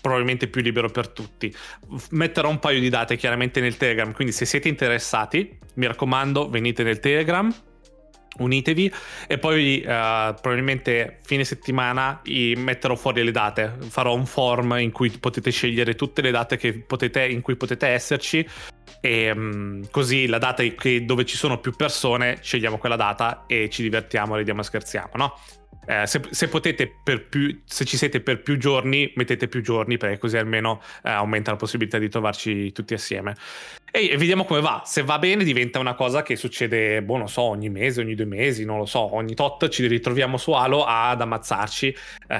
probabilmente 0.00 0.48
più 0.48 0.62
libero 0.62 0.88
per 0.88 1.08
tutti. 1.08 1.54
Metterò 2.10 2.48
un 2.48 2.58
paio 2.58 2.80
di 2.80 2.88
date 2.88 3.16
chiaramente 3.16 3.60
nel 3.60 3.76
Telegram, 3.76 4.12
quindi 4.12 4.32
se 4.32 4.44
siete 4.44 4.68
interessati, 4.68 5.58
mi 5.74 5.86
raccomando, 5.86 6.48
venite 6.48 6.82
nel 6.82 7.00
Telegram, 7.00 7.54
unitevi 8.38 8.92
e 9.26 9.38
poi 9.38 9.80
uh, 9.80 9.84
probabilmente 9.84 11.18
fine 11.22 11.44
settimana 11.44 12.20
metterò 12.56 12.94
fuori 12.94 13.22
le 13.22 13.30
date. 13.30 13.76
Farò 13.88 14.14
un 14.14 14.26
form 14.26 14.76
in 14.78 14.92
cui 14.92 15.10
potete 15.10 15.50
scegliere 15.50 15.94
tutte 15.94 16.22
le 16.22 16.30
date 16.30 16.56
potete, 16.86 17.26
in 17.26 17.40
cui 17.40 17.56
potete 17.56 17.86
esserci 17.88 18.46
e 19.00 19.30
um, 19.30 19.88
così 19.90 20.26
la 20.26 20.38
data 20.38 20.62
che, 20.62 21.04
dove 21.04 21.24
ci 21.24 21.36
sono 21.36 21.58
più 21.58 21.72
persone 21.72 22.38
scegliamo 22.40 22.78
quella 22.78 22.96
data 22.96 23.44
e 23.46 23.68
ci 23.70 23.82
divertiamo, 23.82 24.36
ridiamo 24.36 24.60
e 24.60 24.64
scherziamo, 24.64 25.10
no? 25.14 25.38
Eh, 25.86 26.06
se, 26.06 26.20
se, 26.30 26.48
potete 26.48 26.92
per 27.02 27.26
più, 27.26 27.62
se 27.64 27.84
ci 27.84 27.96
siete 27.96 28.20
per 28.20 28.42
più 28.42 28.56
giorni, 28.58 29.12
mettete 29.16 29.48
più 29.48 29.62
giorni 29.62 29.96
perché 29.96 30.18
così 30.18 30.36
almeno 30.36 30.80
eh, 31.02 31.10
aumenta 31.10 31.50
la 31.50 31.56
possibilità 31.56 31.98
di 31.98 32.08
trovarci 32.08 32.72
tutti 32.72 32.94
assieme. 32.94 33.34
E, 33.90 34.10
e, 34.10 34.16
vediamo 34.16 34.44
come 34.44 34.60
va. 34.60 34.82
Se 34.84 35.02
va 35.02 35.18
bene, 35.18 35.42
diventa 35.42 35.78
una 35.78 35.94
cosa 35.94 36.22
che 36.22 36.36
succede, 36.36 37.02
boh, 37.02 37.16
non 37.16 37.28
so, 37.28 37.42
ogni 37.42 37.68
mese, 37.70 38.00
ogni 38.00 38.14
due 38.14 38.26
mesi, 38.26 38.64
non 38.64 38.78
lo 38.78 38.86
so, 38.86 39.14
ogni 39.14 39.34
tot 39.34 39.68
ci 39.68 39.86
ritroviamo 39.86 40.36
su 40.36 40.52
Halo 40.52 40.84
ad 40.84 41.20
ammazzarci. 41.20 41.96
Eh, 42.28 42.38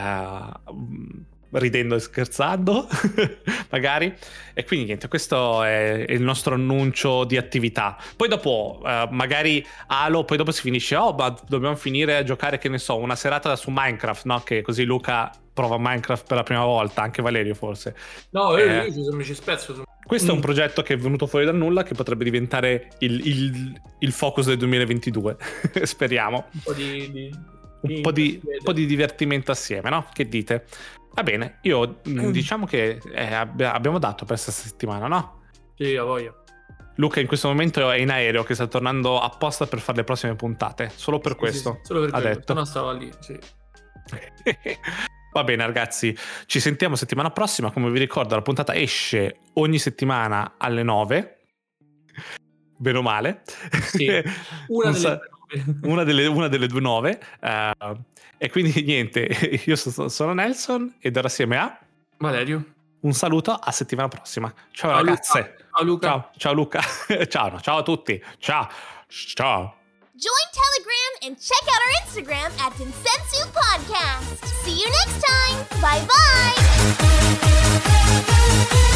ridendo 1.52 1.94
e 1.94 2.00
scherzando, 2.00 2.86
magari. 3.70 4.14
E 4.54 4.64
quindi 4.64 4.86
niente, 4.86 5.08
questo 5.08 5.62
è 5.62 6.04
il 6.08 6.22
nostro 6.22 6.54
annuncio 6.54 7.24
di 7.24 7.36
attività. 7.36 7.96
Poi 8.16 8.28
dopo, 8.28 8.80
uh, 8.82 9.12
magari 9.12 9.64
Halo, 9.86 10.24
poi 10.24 10.36
dopo 10.36 10.50
si 10.52 10.62
finisce, 10.62 10.96
oh, 10.96 11.12
ma 11.12 11.34
dobbiamo 11.48 11.76
finire 11.76 12.16
a 12.16 12.22
giocare, 12.22 12.58
che 12.58 12.68
ne 12.68 12.78
so, 12.78 12.96
una 12.96 13.16
serata 13.16 13.56
su 13.56 13.70
Minecraft, 13.72 14.24
no? 14.26 14.40
Che 14.40 14.62
così 14.62 14.84
Luca 14.84 15.30
prova 15.52 15.76
Minecraft 15.78 16.26
per 16.26 16.36
la 16.36 16.42
prima 16.42 16.64
volta, 16.64 17.02
anche 17.02 17.22
Valerio 17.22 17.54
forse. 17.54 17.94
No, 18.30 18.56
io, 18.56 18.64
eh, 18.64 18.86
io 18.86 19.12
mi 19.12 19.24
ci 19.24 19.34
spezzo. 19.34 19.74
Su... 19.74 19.82
Questo 20.04 20.28
è 20.28 20.32
un 20.32 20.38
mm. 20.38 20.42
progetto 20.42 20.82
che 20.82 20.94
è 20.94 20.96
venuto 20.96 21.26
fuori 21.26 21.44
dal 21.44 21.56
nulla, 21.56 21.82
che 21.82 21.94
potrebbe 21.94 22.24
diventare 22.24 22.90
il, 22.98 23.26
il, 23.26 23.80
il 23.98 24.12
focus 24.12 24.46
del 24.46 24.56
2022. 24.58 25.36
Speriamo. 25.84 26.46
Un 26.52 26.60
po' 26.62 26.72
di... 26.72 27.10
di... 27.10 27.58
Un 27.82 28.02
po, 28.02 28.10
di, 28.12 28.38
un 28.44 28.62
po' 28.62 28.74
di 28.74 28.84
divertimento 28.84 29.52
assieme, 29.52 29.88
no? 29.88 30.06
Che 30.12 30.28
dite? 30.28 30.66
Va 31.12 31.22
bene, 31.22 31.58
io 31.62 32.00
mm, 32.08 32.20
mm. 32.20 32.30
diciamo 32.30 32.66
che 32.66 33.00
eh, 33.12 33.34
abbiamo 33.34 33.98
dato 33.98 34.24
per 34.24 34.38
questa 34.38 34.52
settimana, 34.52 35.08
no? 35.08 35.42
Sì, 35.76 35.96
a 35.96 36.04
voglia. 36.04 36.34
Luca 36.96 37.20
in 37.20 37.26
questo 37.26 37.48
momento 37.48 37.90
è 37.90 37.96
in 37.96 38.10
aereo 38.10 38.42
che 38.42 38.54
sta 38.54 38.66
tornando 38.66 39.18
apposta 39.18 39.66
per 39.66 39.80
fare 39.80 39.98
le 39.98 40.04
prossime 40.04 40.36
puntate. 40.36 40.90
Solo 40.94 41.18
per 41.18 41.32
sì, 41.32 41.38
questo. 41.38 41.74
Sì. 41.78 41.86
Solo 41.86 42.00
per 42.00 42.14
ha 42.14 42.20
detto. 42.20 42.52
No, 42.52 42.64
stava 42.64 42.92
lì, 42.92 43.10
sì. 43.20 43.38
Va 45.32 45.44
bene 45.44 45.64
ragazzi, 45.64 46.16
ci 46.46 46.60
sentiamo 46.60 46.96
settimana 46.96 47.30
prossima. 47.30 47.70
Come 47.70 47.90
vi 47.90 47.98
ricordo 47.98 48.34
la 48.34 48.42
puntata 48.42 48.74
esce 48.74 49.38
ogni 49.54 49.78
settimana 49.78 50.54
alle 50.58 50.82
9. 50.82 51.38
Bene 52.76 52.98
o 52.98 53.02
male. 53.02 53.42
Sì, 53.82 54.08
una, 54.68 54.90
delle, 54.90 55.20
una, 55.82 56.04
delle, 56.04 56.26
una 56.26 56.48
delle 56.48 56.66
due 56.66 56.80
nove. 56.80 57.20
Uh, 57.40 57.96
e 58.38 58.50
quindi 58.50 58.82
niente, 58.84 59.20
io 59.64 59.76
sono, 59.76 60.08
sono 60.08 60.32
Nelson 60.32 60.94
ed 60.98 61.16
ero 61.16 61.26
assieme 61.26 61.56
a 61.58 61.78
Valerio. 62.18 62.64
Un 63.00 63.12
saluto, 63.12 63.52
a 63.52 63.70
settimana 63.70 64.08
prossima. 64.08 64.52
Ciao, 64.70 64.90
ciao 64.90 65.04
ragazze. 65.04 65.38
Luca. 65.38 65.60
Ciao 65.70 65.84
Luca. 65.84 66.08
Ciao, 66.08 66.30
ciao 66.36 66.52
Luca. 66.52 67.26
ciao, 67.28 67.50
no, 67.50 67.60
ciao 67.60 67.78
a 67.78 67.82
tutti. 67.82 68.22
Ciao. 68.38 68.68
Ciao. 69.08 69.74
Join 70.20 70.48
Telegram 70.52 71.12
and 71.22 71.38
check 71.40 71.64
out 71.66 71.80
our 71.80 71.92
Instagram 72.04 72.52
at 72.60 72.72
Insensu 72.74 73.46
Podcast. 73.52 74.44
See 74.62 74.76
you 74.78 74.90
next 74.90 75.24
time. 75.24 75.64
Bye 75.80 76.04
bye. 78.76 78.89